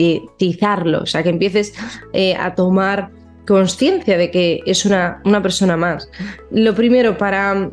concientizarlo, 0.00 1.02
o 1.02 1.06
sea, 1.06 1.22
que 1.22 1.28
empieces 1.28 1.74
eh, 2.12 2.34
a 2.34 2.54
tomar 2.54 3.10
conciencia 3.46 4.16
de 4.16 4.30
que 4.30 4.60
es 4.66 4.84
una, 4.84 5.20
una 5.24 5.42
persona 5.42 5.76
más. 5.76 6.08
Lo 6.50 6.74
primero, 6.74 7.18
para 7.18 7.70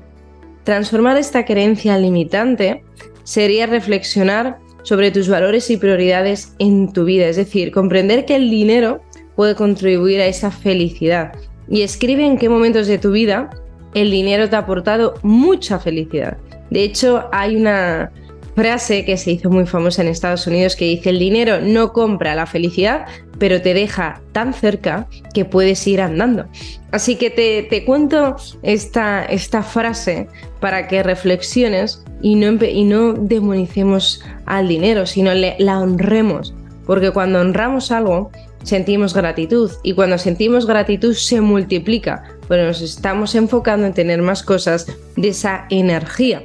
transformar 0.64 1.18
esta 1.18 1.46
creencia 1.46 1.98
limitante, 1.98 2.84
sería 3.24 3.66
reflexionar 3.68 4.58
sobre 4.84 5.12
tus 5.12 5.28
valores 5.30 5.70
y 5.70 5.78
prioridades 5.78 6.54
en 6.60 6.92
tu 6.94 7.06
vida, 7.06 7.28
es 7.28 7.36
decir, 7.36 7.72
comprender 7.72 8.26
que 8.26 8.36
el 8.36 8.50
dinero 8.50 9.02
puede 9.36 9.56
contribuir 9.56 10.22
a 10.22 10.26
esa 10.26 10.50
felicidad. 10.50 11.34
Y 11.70 11.82
escribe 11.82 12.26
en 12.26 12.38
qué 12.38 12.50
momentos 12.50 12.88
de 12.88 12.98
tu 12.98 13.12
vida 13.12 13.50
el 13.94 14.12
dinero 14.12 14.50
te 14.50 14.56
ha 14.56 14.60
aportado 14.60 15.16
mucha 15.24 15.80
felicidad. 15.80 16.38
De 16.70 16.84
hecho, 16.84 17.26
hay 17.32 17.56
una 17.56 18.12
frase 18.58 19.06
que 19.06 19.18
se 19.18 19.34
hizo 19.34 19.52
muy 19.52 19.68
famosa 19.68 20.02
en 20.02 20.08
Estados 20.08 20.48
Unidos 20.48 20.76
que 20.76 20.86
dice, 20.86 21.12
el 21.12 21.20
dinero 21.20 21.62
no 21.62 21.94
compra 21.94 22.34
la 22.34 22.48
felicidad, 22.48 23.06
pero 23.38 23.62
te 23.62 23.76
deja 23.76 24.20
tan 24.32 24.52
cerca 24.52 25.08
que 25.36 25.46
puedes 25.46 25.86
ir 25.86 26.02
andando. 26.02 26.48
Así 26.92 27.18
que 27.18 27.30
te, 27.30 27.86
cuento 27.86 28.36
esta, 28.64 29.24
esta 29.26 29.62
frase 29.62 30.28
para 30.60 30.88
que 30.88 31.04
reflexiones 31.04 32.04
y 32.24 32.34
no, 32.34 32.58
y 32.66 32.84
no 32.84 33.14
demonicemos 33.14 34.24
al 34.48 34.68
dinero, 34.68 35.06
sino 35.06 35.36
le, 35.36 35.56
la 35.60 35.78
honremos. 35.80 36.56
Porque 36.88 37.12
cuando 37.12 37.42
honramos 37.42 37.92
algo, 37.92 38.32
sentimos 38.64 39.14
gratitud 39.14 39.70
y 39.84 39.94
cuando 39.94 40.18
sentimos 40.18 40.66
gratitud 40.66 41.14
se 41.14 41.42
multiplica, 41.42 42.24
pero 42.48 42.66
nos 42.66 42.82
estamos 42.82 43.36
enfocando 43.36 43.86
en 43.86 43.94
tener 43.94 44.24
más 44.24 44.42
cosas 44.42 44.88
de 45.16 45.28
esa 45.28 45.68
energía. 45.70 46.42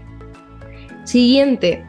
Siguiente, 1.04 1.86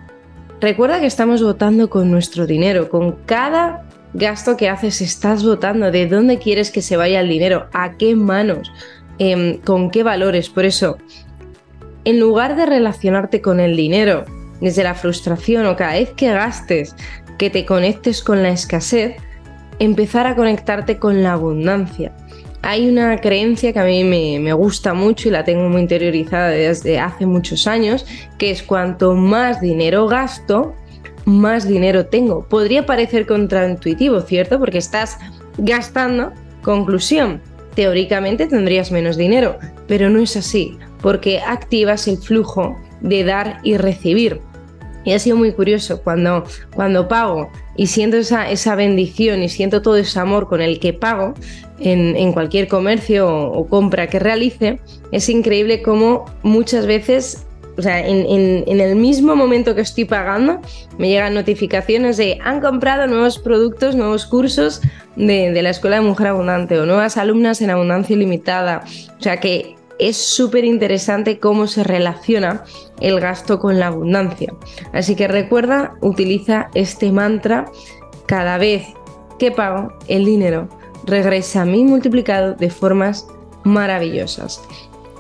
recuerda 0.64 1.02
que 1.02 1.08
estamos 1.08 1.44
votando 1.44 1.90
con 1.90 2.10
nuestro 2.10 2.48
dinero, 2.48 2.88
con 2.88 3.18
cada 3.26 3.84
gasto 4.14 4.56
que 4.56 4.70
haces 4.70 5.02
estás 5.02 5.44
votando, 5.44 5.92
de 5.92 6.08
dónde 6.08 6.40
quieres 6.40 6.72
que 6.72 6.82
se 6.82 6.96
vaya 6.96 7.20
el 7.20 7.28
dinero, 7.28 7.68
a 7.74 7.98
qué 7.98 8.16
manos, 8.16 8.72
em, 9.20 9.58
con 9.58 9.92
qué 9.92 10.04
valores. 10.04 10.48
Por 10.48 10.64
eso, 10.64 10.98
en 12.06 12.18
lugar 12.18 12.56
de 12.56 12.66
relacionarte 12.66 13.42
con 13.42 13.60
el 13.60 13.76
dinero 13.76 14.24
desde 14.62 14.84
la 14.84 14.94
frustración 14.94 15.66
o 15.66 15.76
cada 15.76 15.96
vez 15.96 16.12
que 16.12 16.32
gastes, 16.32 16.96
que 17.38 17.50
te 17.50 17.66
conectes 17.66 18.24
con 18.24 18.42
la 18.42 18.50
escasez, 18.50 19.18
empezar 19.80 20.28
a 20.28 20.36
conectarte 20.38 20.98
con 20.98 21.24
la 21.24 21.34
abundancia. 21.34 22.16
Hay 22.64 22.90
una 22.90 23.20
creencia 23.20 23.74
que 23.74 23.80
a 23.80 23.86
mí 23.86 24.04
me, 24.04 24.54
gusta 24.54 24.94
mucho 24.94 25.28
y 25.28 25.32
la 25.32 25.44
tengo 25.44 25.70
muy 25.70 25.82
interiorizada 25.82 26.48
desde 26.48 26.98
hace 27.00 27.26
muchos 27.26 27.68
años, 27.68 28.06
que 28.38 28.52
es 28.52 28.64
cuanto 28.64 29.14
más 29.14 29.62
dinero 29.62 30.08
gasto, 30.08 30.74
más 31.26 31.68
dinero 31.68 32.08
tengo. 32.08 32.48
Podría 32.48 32.86
parecer 32.86 33.26
contraintuitivo, 33.28 34.22
¿cierto? 34.22 34.60
Porque 34.60 34.78
estás 34.78 35.20
gastando. 35.58 36.32
Conclusión, 36.62 37.42
teóricamente 37.76 38.48
tendrías 38.48 38.92
menos 38.92 39.18
dinero, 39.18 39.58
pero 39.88 40.10
no 40.10 40.20
es 40.20 40.38
así 40.38 40.78
porque 41.04 41.42
activas 41.42 42.08
el 42.08 42.18
flujo 42.18 42.80
de 43.02 43.26
dar 43.26 43.60
y 43.62 43.78
recibir. 43.78 44.40
Y 45.04 45.14
ha 45.14 45.20
sido 45.20 45.38
muy 45.38 45.52
curioso 45.52 46.02
cuando, 46.02 46.44
cuando 46.74 47.08
pago 47.08 47.50
y 47.76 47.88
siento 47.88 48.18
esa, 48.18 48.50
esa 48.50 48.76
bendición 48.76 49.44
y 49.44 49.50
siento 49.50 49.82
todo 49.82 49.98
ese 49.98 50.20
amor 50.20 50.48
con 50.48 50.62
el 50.62 50.80
que 50.80 50.94
pago 50.94 51.34
en, 51.80 52.32
cualquier 52.34 52.68
comercio 52.68 53.28
o, 53.28 53.68
compra 53.68 54.08
que 54.08 54.20
realice, 54.20 54.80
es 55.12 55.28
increíble 55.30 55.82
cómo 55.82 56.26
muchas 56.44 56.86
veces 56.86 57.46
o 57.76 57.82
sea, 57.82 58.06
en, 58.08 58.64
el 58.68 58.96
mismo 58.96 59.36
momento 59.36 59.74
que 59.74 59.82
estoy 59.82 60.06
pagando, 60.06 60.62
me 61.00 61.10
llegan 61.10 61.34
notificaciones 61.34 62.18
de 62.18 62.38
han 62.44 62.62
comprado 62.62 63.08
nuevos 63.08 63.40
productos, 63.40 63.96
nuevos 63.96 64.28
cursos 64.28 64.80
de, 65.16 65.52
de, 65.52 65.62
la 65.64 65.72
Escuela 65.72 65.96
de 65.96 66.04
Mujer 66.04 66.28
Abundante 66.28 66.80
o 66.80 66.86
nuevas 66.86 67.18
alumnas 67.18 67.62
en 67.62 67.72
abundancia 67.72 68.16
ilimitada. 68.16 68.84
O 69.18 69.24
sea 69.24 69.40
que 69.40 69.76
es 69.98 70.18
súper 70.18 70.66
interesante 70.66 71.40
cómo 71.40 71.66
se 71.68 71.84
relaciona 71.84 72.64
el 73.04 73.20
gasto 73.20 73.60
con 73.60 73.80
la 73.80 73.88
abundancia. 73.88 74.54
Así 74.92 75.16
que 75.16 75.28
recuerda, 75.28 75.94
utiliza 76.02 76.70
este 76.74 77.12
mantra 77.12 77.72
cada 78.26 78.58
vez 78.58 78.88
que 79.38 79.52
pago 79.52 79.94
el 80.08 80.26
dinero 80.26 80.68
regresa 81.06 81.62
a 81.62 81.66
mí 81.66 81.84
multiplicado 81.84 82.54
de 82.54 82.70
formas 82.70 83.28
maravillosas. 83.64 84.62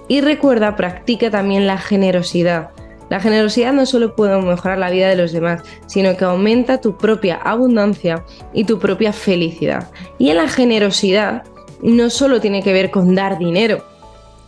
Y 0.07 0.21
recuerda, 0.21 0.75
practica 0.75 1.29
también 1.29 1.67
la 1.67 1.77
generosidad. 1.77 2.71
La 3.09 3.19
generosidad 3.19 3.73
no 3.73 3.85
solo 3.85 4.15
puede 4.15 4.41
mejorar 4.41 4.77
la 4.77 4.89
vida 4.89 5.09
de 5.09 5.15
los 5.15 5.31
demás, 5.31 5.61
sino 5.85 6.17
que 6.17 6.25
aumenta 6.25 6.81
tu 6.81 6.97
propia 6.97 7.35
abundancia 7.35 8.23
y 8.53 8.63
tu 8.63 8.79
propia 8.79 9.13
felicidad. 9.13 9.91
Y 10.17 10.29
en 10.29 10.37
la 10.37 10.47
generosidad 10.47 11.43
no 11.81 12.09
solo 12.09 12.41
tiene 12.41 12.63
que 12.63 12.73
ver 12.73 12.91
con 12.91 13.13
dar 13.13 13.37
dinero, 13.37 13.83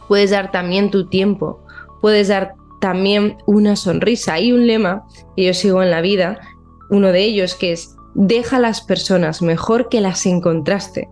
puedes 0.08 0.32
dar 0.32 0.52
también 0.52 0.90
tu 0.90 1.08
tiempo, 1.08 1.60
puedes 2.02 2.30
dar 2.30 2.56
también 2.86 3.38
una 3.48 3.76
sonrisa. 3.76 4.36
Hay 4.36 4.52
un 4.52 4.68
lema 4.68 5.08
que 5.36 5.46
yo 5.46 5.56
sigo 5.56 5.82
en 5.82 5.90
la 5.90 6.02
vida, 6.02 6.40
uno 6.92 7.12
de 7.12 7.24
ellos 7.24 7.56
que 7.56 7.72
es, 7.72 7.96
deja 8.14 8.58
a 8.58 8.60
las 8.60 8.82
personas 8.82 9.42
mejor 9.42 9.90
que 9.90 10.02
las 10.02 10.28
encontraste. 10.28 11.10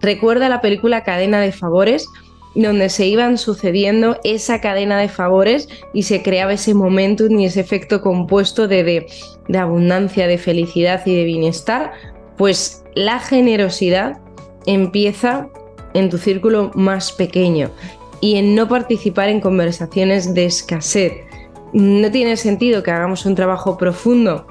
Recuerda 0.00 0.48
la 0.48 0.62
película 0.62 1.04
Cadena 1.04 1.38
de 1.42 1.52
Favores, 1.52 2.08
donde 2.54 2.88
se 2.88 3.06
iban 3.06 3.36
sucediendo 3.36 4.18
esa 4.24 4.62
cadena 4.62 4.98
de 4.98 5.10
favores 5.10 5.68
y 5.92 6.04
se 6.04 6.22
creaba 6.22 6.54
ese 6.54 6.72
momentum 6.72 7.38
y 7.38 7.44
ese 7.44 7.60
efecto 7.60 8.00
compuesto 8.00 8.66
de, 8.66 8.82
de, 8.82 9.06
de 9.48 9.58
abundancia, 9.58 10.26
de 10.26 10.38
felicidad 10.38 11.02
y 11.04 11.14
de 11.14 11.24
bienestar, 11.24 11.92
pues 12.38 12.84
la 12.94 13.18
generosidad 13.18 14.16
empieza 14.64 15.50
en 15.92 16.08
tu 16.08 16.16
círculo 16.16 16.70
más 16.74 17.12
pequeño 17.12 17.70
y 18.20 18.36
en 18.36 18.54
no 18.54 18.68
participar 18.68 19.28
en 19.28 19.40
conversaciones 19.40 20.34
de 20.34 20.46
escasez. 20.46 21.12
No 21.72 22.10
tiene 22.10 22.36
sentido 22.36 22.82
que 22.82 22.90
hagamos 22.90 23.26
un 23.26 23.34
trabajo 23.34 23.76
profundo 23.76 24.46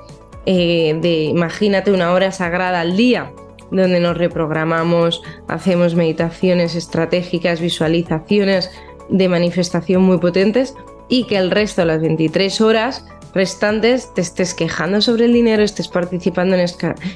eh, 0.45 0.97
de, 1.01 1.23
imagínate, 1.23 1.91
una 1.91 2.11
hora 2.11 2.31
sagrada 2.31 2.81
al 2.81 2.95
día, 2.95 3.31
donde 3.71 3.99
nos 3.99 4.17
reprogramamos, 4.17 5.23
hacemos 5.47 5.95
meditaciones 5.95 6.75
estratégicas, 6.75 7.61
visualizaciones 7.61 8.71
de 9.09 9.29
manifestación 9.29 10.03
muy 10.03 10.17
potentes 10.19 10.75
y 11.09 11.25
que 11.25 11.37
el 11.37 11.51
resto 11.51 11.81
de 11.81 11.87
las 11.87 12.01
23 12.01 12.61
horas 12.61 13.05
restantes 13.33 14.13
te 14.13 14.21
estés 14.21 14.53
quejando 14.53 15.01
sobre 15.01 15.25
el 15.25 15.33
dinero, 15.33 15.63
estés 15.63 15.87
participando 15.87 16.55
en, 16.55 16.65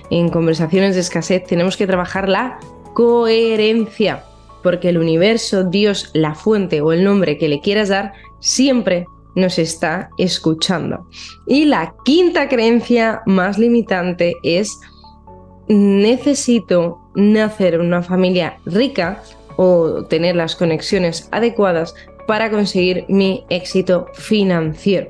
en 0.09 0.29
conversaciones 0.29 0.95
de 0.95 1.01
escasez. 1.01 1.43
Tenemos 1.45 1.77
que 1.77 1.87
trabajar 1.87 2.27
la 2.27 2.59
coherencia 2.93 4.25
porque 4.63 4.89
el 4.89 4.97
universo, 4.97 5.63
Dios, 5.63 6.11
la 6.13 6.35
fuente 6.35 6.81
o 6.81 6.91
el 6.91 7.03
nombre 7.03 7.37
que 7.37 7.49
le 7.49 7.61
quieras 7.61 7.89
dar, 7.89 8.13
siempre 8.39 9.05
nos 9.35 9.59
está 9.59 10.09
escuchando. 10.17 11.07
Y 11.47 11.65
la 11.65 11.93
quinta 12.03 12.49
creencia 12.49 13.21
más 13.25 13.57
limitante 13.57 14.33
es 14.43 14.79
necesito 15.67 16.99
nacer 17.15 17.75
en 17.75 17.81
una 17.81 18.01
familia 18.01 18.57
rica 18.65 19.21
o 19.55 20.03
tener 20.05 20.35
las 20.35 20.55
conexiones 20.55 21.29
adecuadas 21.31 21.93
para 22.27 22.49
conseguir 22.49 23.05
mi 23.07 23.45
éxito 23.49 24.07
financiero. 24.13 25.09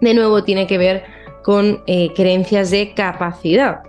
De 0.00 0.14
nuevo 0.14 0.44
tiene 0.44 0.66
que 0.66 0.78
ver 0.78 1.04
con 1.42 1.82
eh, 1.86 2.12
creencias 2.14 2.70
de 2.70 2.92
capacidad, 2.94 3.82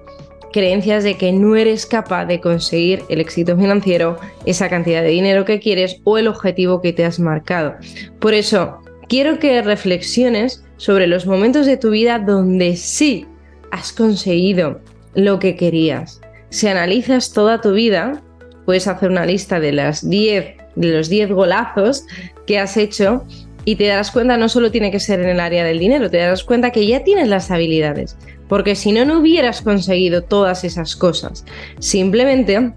creencias 0.51 1.03
de 1.03 1.15
que 1.15 1.31
no 1.31 1.55
eres 1.55 1.85
capaz 1.85 2.25
de 2.25 2.39
conseguir 2.39 3.03
el 3.09 3.19
éxito 3.19 3.57
financiero, 3.57 4.17
esa 4.45 4.69
cantidad 4.69 5.01
de 5.01 5.09
dinero 5.09 5.45
que 5.45 5.59
quieres 5.59 5.99
o 6.03 6.17
el 6.17 6.27
objetivo 6.27 6.81
que 6.81 6.93
te 6.93 7.05
has 7.05 7.19
marcado. 7.19 7.75
Por 8.19 8.33
eso, 8.33 8.79
quiero 9.07 9.39
que 9.39 9.61
reflexiones 9.61 10.63
sobre 10.77 11.07
los 11.07 11.25
momentos 11.25 11.65
de 11.65 11.77
tu 11.77 11.91
vida 11.91 12.19
donde 12.19 12.75
sí 12.75 13.25
has 13.71 13.91
conseguido 13.91 14.79
lo 15.15 15.39
que 15.39 15.55
querías. 15.55 16.21
Si 16.49 16.67
analizas 16.67 17.33
toda 17.33 17.61
tu 17.61 17.73
vida, 17.73 18.21
puedes 18.65 18.87
hacer 18.87 19.09
una 19.09 19.25
lista 19.25 19.59
de 19.59 19.73
las 19.73 20.07
10 20.07 20.57
de 20.77 20.91
los 20.91 21.09
10 21.09 21.31
golazos 21.31 22.05
que 22.45 22.59
has 22.59 22.77
hecho 22.77 23.25
y 23.67 23.75
te 23.75 23.85
darás 23.85 24.11
cuenta 24.11 24.37
no 24.37 24.47
solo 24.47 24.71
tiene 24.71 24.91
que 24.91 24.99
ser 25.01 25.19
en 25.19 25.27
el 25.27 25.41
área 25.41 25.65
del 25.65 25.77
dinero, 25.77 26.09
te 26.09 26.15
darás 26.15 26.45
cuenta 26.45 26.71
que 26.71 26.87
ya 26.87 27.03
tienes 27.03 27.27
las 27.27 27.51
habilidades, 27.51 28.17
porque 28.47 28.75
si 28.75 28.93
no 28.93 29.03
no 29.03 29.19
hubieras 29.19 29.61
conseguido 29.61 30.23
todas 30.23 30.63
esas 30.63 30.95
cosas. 30.95 31.43
Simplemente 31.79 32.71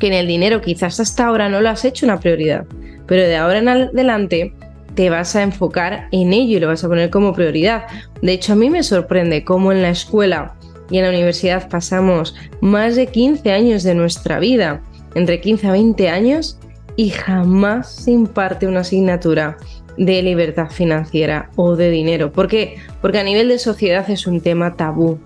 que 0.00 0.06
en 0.06 0.14
el 0.14 0.26
dinero 0.26 0.62
quizás 0.62 0.98
hasta 0.98 1.26
ahora 1.26 1.50
no 1.50 1.60
lo 1.60 1.68
has 1.68 1.84
hecho 1.84 2.06
una 2.06 2.20
prioridad, 2.20 2.64
pero 3.06 3.20
de 3.20 3.36
ahora 3.36 3.58
en 3.58 3.68
adelante 3.68 4.54
te 4.94 5.10
vas 5.10 5.36
a 5.36 5.42
enfocar 5.42 6.08
en 6.10 6.32
ello 6.32 6.56
y 6.56 6.60
lo 6.60 6.68
vas 6.68 6.82
a 6.84 6.88
poner 6.88 7.10
como 7.10 7.34
prioridad. 7.34 7.84
De 8.22 8.32
hecho, 8.32 8.54
a 8.54 8.56
mí 8.56 8.70
me 8.70 8.82
sorprende 8.82 9.44
cómo 9.44 9.72
en 9.72 9.82
la 9.82 9.90
escuela 9.90 10.54
y 10.88 10.96
en 10.96 11.04
la 11.04 11.10
universidad 11.10 11.68
pasamos 11.68 12.34
más 12.62 12.96
de 12.96 13.08
15 13.08 13.52
años 13.52 13.82
de 13.82 13.94
nuestra 13.94 14.38
vida, 14.38 14.80
entre 15.14 15.42
15 15.42 15.66
a 15.66 15.72
20 15.72 16.08
años, 16.08 16.58
y 16.96 17.10
jamás 17.10 17.92
se 17.92 18.12
imparte 18.12 18.66
una 18.66 18.80
asignatura 18.80 19.58
de 19.96 20.22
libertad 20.22 20.70
financiera 20.70 21.50
o 21.56 21.76
de 21.76 21.90
dinero. 21.90 22.32
¿Por 22.32 22.48
qué? 22.48 22.76
Porque 23.00 23.18
a 23.18 23.24
nivel 23.24 23.48
de 23.48 23.58
sociedad 23.58 24.08
es 24.10 24.26
un 24.26 24.40
tema 24.40 24.76
tabú. 24.76 25.18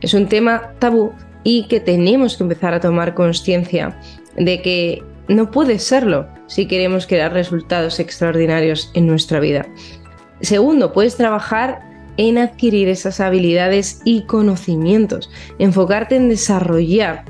Es 0.00 0.14
un 0.14 0.28
tema 0.28 0.72
tabú 0.78 1.12
y 1.42 1.66
que 1.68 1.80
tenemos 1.80 2.36
que 2.36 2.44
empezar 2.44 2.74
a 2.74 2.80
tomar 2.80 3.14
conciencia 3.14 3.98
de 4.36 4.62
que 4.62 5.02
no 5.28 5.50
puede 5.50 5.78
serlo 5.78 6.26
si 6.46 6.66
queremos 6.66 7.06
crear 7.06 7.32
resultados 7.32 8.00
extraordinarios 8.00 8.90
en 8.94 9.06
nuestra 9.06 9.40
vida. 9.40 9.66
Segundo, 10.40 10.92
puedes 10.92 11.16
trabajar 11.16 11.80
en 12.16 12.38
adquirir 12.38 12.88
esas 12.88 13.20
habilidades 13.20 14.00
y 14.04 14.22
conocimientos, 14.22 15.30
enfocarte 15.58 16.16
en 16.16 16.28
desarrollar 16.28 17.24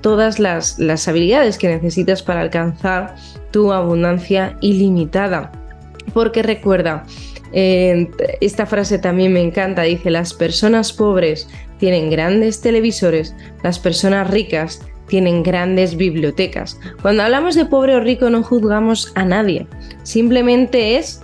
todas 0.00 0.38
las, 0.38 0.78
las 0.78 1.06
habilidades 1.06 1.58
que 1.58 1.68
necesitas 1.68 2.22
para 2.22 2.40
alcanzar 2.40 3.14
tu 3.52 3.72
abundancia 3.72 4.56
ilimitada. 4.60 5.52
Porque 6.16 6.42
recuerda, 6.42 7.04
esta 7.52 8.64
frase 8.64 8.98
también 8.98 9.34
me 9.34 9.42
encanta, 9.42 9.82
dice, 9.82 10.08
las 10.08 10.32
personas 10.32 10.94
pobres 10.94 11.46
tienen 11.78 12.08
grandes 12.08 12.62
televisores, 12.62 13.34
las 13.62 13.78
personas 13.78 14.30
ricas 14.30 14.80
tienen 15.08 15.42
grandes 15.42 15.94
bibliotecas. 15.94 16.80
Cuando 17.02 17.22
hablamos 17.22 17.54
de 17.54 17.66
pobre 17.66 17.96
o 17.96 18.00
rico 18.00 18.30
no 18.30 18.42
juzgamos 18.42 19.12
a 19.14 19.26
nadie, 19.26 19.66
simplemente 20.04 20.96
es 20.96 21.20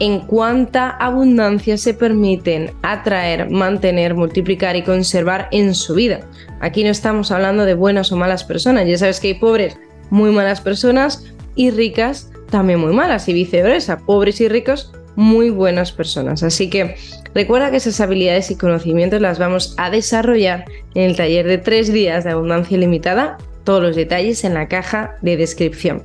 en 0.00 0.20
cuánta 0.20 0.90
abundancia 0.90 1.78
se 1.78 1.94
permiten 1.94 2.72
atraer, 2.82 3.48
mantener, 3.48 4.14
multiplicar 4.14 4.76
y 4.76 4.82
conservar 4.82 5.48
en 5.50 5.74
su 5.74 5.94
vida. 5.94 6.20
Aquí 6.60 6.84
no 6.84 6.90
estamos 6.90 7.30
hablando 7.30 7.64
de 7.64 7.72
buenas 7.72 8.12
o 8.12 8.16
malas 8.16 8.44
personas, 8.44 8.86
ya 8.86 8.98
sabes 8.98 9.18
que 9.18 9.28
hay 9.28 9.34
pobres, 9.34 9.78
muy 10.10 10.30
malas 10.30 10.60
personas 10.60 11.24
y 11.54 11.70
ricas 11.70 12.30
también 12.50 12.80
muy 12.80 12.92
malas 12.92 13.28
y 13.28 13.32
viceversa, 13.32 13.98
pobres 13.98 14.40
y 14.40 14.48
ricos 14.48 14.92
muy 15.16 15.50
buenas 15.50 15.92
personas. 15.92 16.42
Así 16.42 16.70
que 16.70 16.96
recuerda 17.34 17.70
que 17.70 17.76
esas 17.76 18.00
habilidades 18.00 18.50
y 18.50 18.56
conocimientos 18.56 19.20
las 19.20 19.38
vamos 19.38 19.74
a 19.76 19.90
desarrollar 19.90 20.64
en 20.94 21.04
el 21.04 21.16
taller 21.16 21.46
de 21.46 21.58
tres 21.58 21.92
días 21.92 22.24
de 22.24 22.30
abundancia 22.30 22.76
ilimitada, 22.76 23.38
todos 23.64 23.82
los 23.82 23.96
detalles 23.96 24.44
en 24.44 24.54
la 24.54 24.68
caja 24.68 25.16
de 25.22 25.36
descripción. 25.36 26.02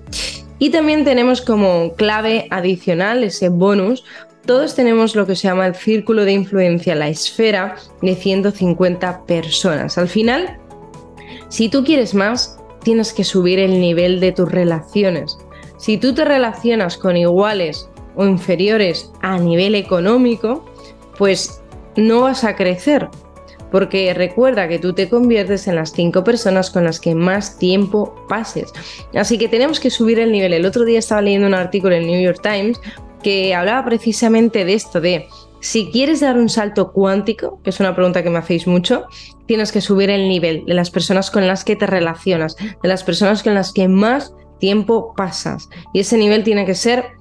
Y 0.60 0.70
también 0.70 1.04
tenemos 1.04 1.42
como 1.42 1.94
clave 1.96 2.48
adicional 2.50 3.24
ese 3.24 3.50
bonus. 3.50 4.04
Todos 4.46 4.76
tenemos 4.76 5.16
lo 5.16 5.26
que 5.26 5.36
se 5.36 5.48
llama 5.48 5.68
el 5.68 5.76
círculo 5.76 6.24
de 6.24 6.34
influencia, 6.34 6.96
la 6.96 7.10
esfera 7.10 7.76
de 8.02 8.16
150 8.16 9.26
personas. 9.26 9.98
Al 9.98 10.08
final, 10.08 10.58
si 11.50 11.68
tú 11.68 11.84
quieres 11.84 12.14
más, 12.14 12.58
tienes 12.84 13.12
que 13.12 13.24
subir 13.24 13.60
el 13.60 13.82
nivel 13.82 14.20
de 14.20 14.32
tus 14.32 14.50
relaciones. 14.50 15.38
Si 15.86 16.00
tú 16.00 16.16
te 16.16 16.26
relacionas 16.26 16.98
con 16.98 17.16
iguales 17.16 17.92
o 18.16 18.26
inferiores 18.26 19.12
a 19.22 19.38
nivel 19.38 19.76
económico, 19.76 20.66
pues 21.16 21.62
no 21.96 22.22
vas 22.22 22.44
a 22.44 22.56
crecer, 22.56 23.08
porque 23.72 24.12
recuerda 24.16 24.68
que 24.68 24.80
tú 24.80 24.94
te 24.94 25.08
conviertes 25.08 25.68
en 25.68 25.76
las 25.76 25.92
cinco 25.92 26.24
personas 26.24 26.72
con 26.72 26.86
las 26.86 27.00
que 27.00 27.14
más 27.14 27.60
tiempo 27.60 28.16
pases. 28.28 28.74
Así 29.14 29.38
que 29.38 29.48
tenemos 29.48 29.80
que 29.80 29.92
subir 29.92 30.18
el 30.18 30.32
nivel. 30.32 30.54
El 30.54 30.66
otro 30.66 30.86
día 30.86 30.98
estaba 30.98 31.22
leyendo 31.22 31.46
un 31.46 31.54
artículo 31.54 31.94
en 31.94 32.02
el 32.02 32.08
New 32.08 32.24
York 32.24 32.40
Times 32.42 32.82
que 33.22 33.54
hablaba 33.54 33.86
precisamente 33.86 34.66
de 34.66 34.74
esto, 34.74 35.00
de 35.00 35.28
si 35.60 35.92
quieres 35.92 36.20
dar 36.20 36.40
un 36.40 36.50
salto 36.50 36.94
cuántico, 36.94 37.60
que 37.64 37.70
es 37.70 37.80
una 37.80 37.94
pregunta 37.94 38.24
que 38.24 38.32
me 38.32 38.40
hacéis 38.40 38.66
mucho, 38.66 39.06
tienes 39.46 39.72
que 39.72 39.82
subir 39.82 40.10
el 40.10 40.30
nivel 40.30 40.66
de 40.66 40.74
las 40.74 40.90
personas 40.90 41.30
con 41.30 41.46
las 41.46 41.64
que 41.64 41.76
te 41.76 41.86
relacionas, 41.86 42.56
de 42.56 42.90
las 42.90 43.04
personas 43.04 43.44
con 43.44 43.54
las 43.54 43.72
que 43.72 43.88
más 43.88 44.34
tiempo 44.60 45.14
pasas. 45.16 45.70
Y 45.94 46.00
ese 46.02 46.18
nivel 46.18 46.44
tiene 46.44 46.66
que 46.66 46.76
ser 46.76 47.12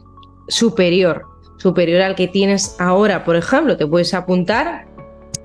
superior, 0.48 1.26
superior 1.56 2.02
al 2.02 2.14
que 2.14 2.28
tienes 2.28 2.76
ahora. 2.78 3.24
Por 3.24 3.36
ejemplo, 3.36 3.76
te 3.76 3.86
puedes 3.86 4.14
apuntar 4.14 4.86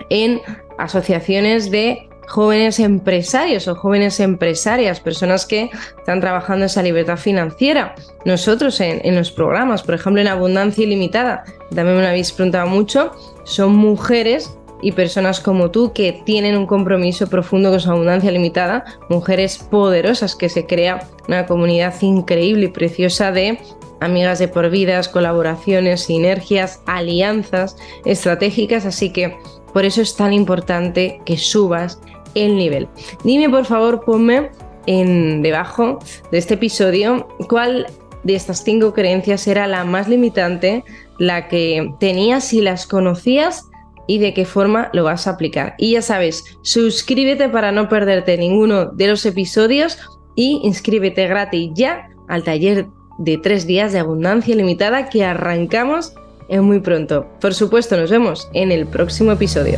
en 0.10 0.42
asociaciones 0.78 1.72
de 1.72 2.10
jóvenes 2.30 2.80
empresarios 2.80 3.68
o 3.68 3.76
jóvenes 3.76 4.20
empresarias, 4.20 5.00
personas 5.00 5.46
que 5.46 5.72
están 5.98 6.22
trabajando 6.22 6.66
esa 6.66 6.84
libertad 6.84 7.18
financiera. 7.18 7.96
Nosotros 8.24 8.80
en, 8.82 9.16
los 9.16 9.32
programas, 9.32 9.82
por 9.82 9.96
ejemplo 9.96 10.22
en 10.22 10.28
Abundancia 10.28 10.84
Ilimitada, 10.84 11.44
también 11.74 11.98
me 11.98 12.04
lo 12.04 12.08
habéis 12.08 12.32
preguntado 12.32 12.68
mucho, 12.68 13.12
son 13.46 13.76
mujeres 13.76 14.56
y 14.82 14.92
personas 14.92 15.40
como 15.40 15.72
tú 15.72 15.94
que 15.94 16.14
tienen 16.26 16.58
un 16.58 16.66
compromiso 16.66 17.28
profundo 17.28 17.70
con 17.70 17.80
su 17.80 17.92
abundancia 17.92 18.32
limitada, 18.32 18.86
mujeres 19.10 19.58
poderosas 19.58 20.36
que 20.36 20.50
se 20.50 20.66
crea 20.66 21.08
una 21.28 21.46
comunidad 21.46 21.94
increíble 22.02 22.66
y 22.66 22.70
preciosa 22.70 23.32
de 23.32 23.60
amigas 24.00 24.40
de 24.40 24.48
por 24.48 24.70
vidas, 24.70 25.10
colaboraciones, 25.10 26.02
sinergias, 26.02 26.82
alianzas 26.86 27.76
estratégicas, 28.06 28.86
así 28.86 29.12
que 29.12 29.38
por 29.74 29.86
eso 29.86 30.02
es 30.02 30.16
tan 30.16 30.34
importante 30.34 31.22
que 31.26 31.38
subas 31.38 32.00
el 32.36 32.56
nivel. 32.56 32.88
Dime 33.24 33.50
por 33.50 33.66
favor, 33.66 34.04
ponme 34.06 34.50
en 34.86 35.42
debajo 35.42 36.00
de 36.32 36.38
este 36.38 36.56
episodio 36.56 37.28
cuál 37.48 37.88
de 38.24 38.36
estas 38.36 38.64
cinco 38.64 38.94
creencias 38.94 39.48
era 39.48 39.68
la 39.68 39.84
más 39.84 40.08
limitante, 40.08 40.84
la 41.18 41.48
que 41.48 41.94
tenías 42.00 42.54
y 42.54 42.62
las 42.62 42.86
conocías 42.86 43.69
y 44.10 44.18
de 44.18 44.34
qué 44.34 44.44
forma 44.44 44.90
lo 44.92 45.04
vas 45.04 45.28
a 45.28 45.32
aplicar. 45.32 45.76
Y 45.78 45.92
ya 45.92 46.02
sabes, 46.02 46.58
suscríbete 46.64 47.48
para 47.48 47.72
no 47.72 47.88
perderte 47.88 48.40
ninguno 48.40 48.88
de 48.88 49.08
los 49.08 49.24
episodios 49.24 50.00
y 50.34 50.60
inscríbete 50.64 51.28
gratis 51.28 51.70
ya 51.76 52.10
al 52.28 52.44
taller 52.44 52.88
de 53.20 53.38
tres 53.38 53.68
días 53.68 53.94
de 53.94 54.00
abundancia 54.00 54.56
limitada 54.56 55.10
que 55.10 55.24
arrancamos 55.24 56.14
en 56.48 56.64
muy 56.64 56.80
pronto. 56.80 57.28
Por 57.40 57.54
supuesto, 57.54 57.98
nos 57.98 58.10
vemos 58.10 58.50
en 58.54 58.72
el 58.72 58.88
próximo 58.88 59.32
episodio. 59.32 59.78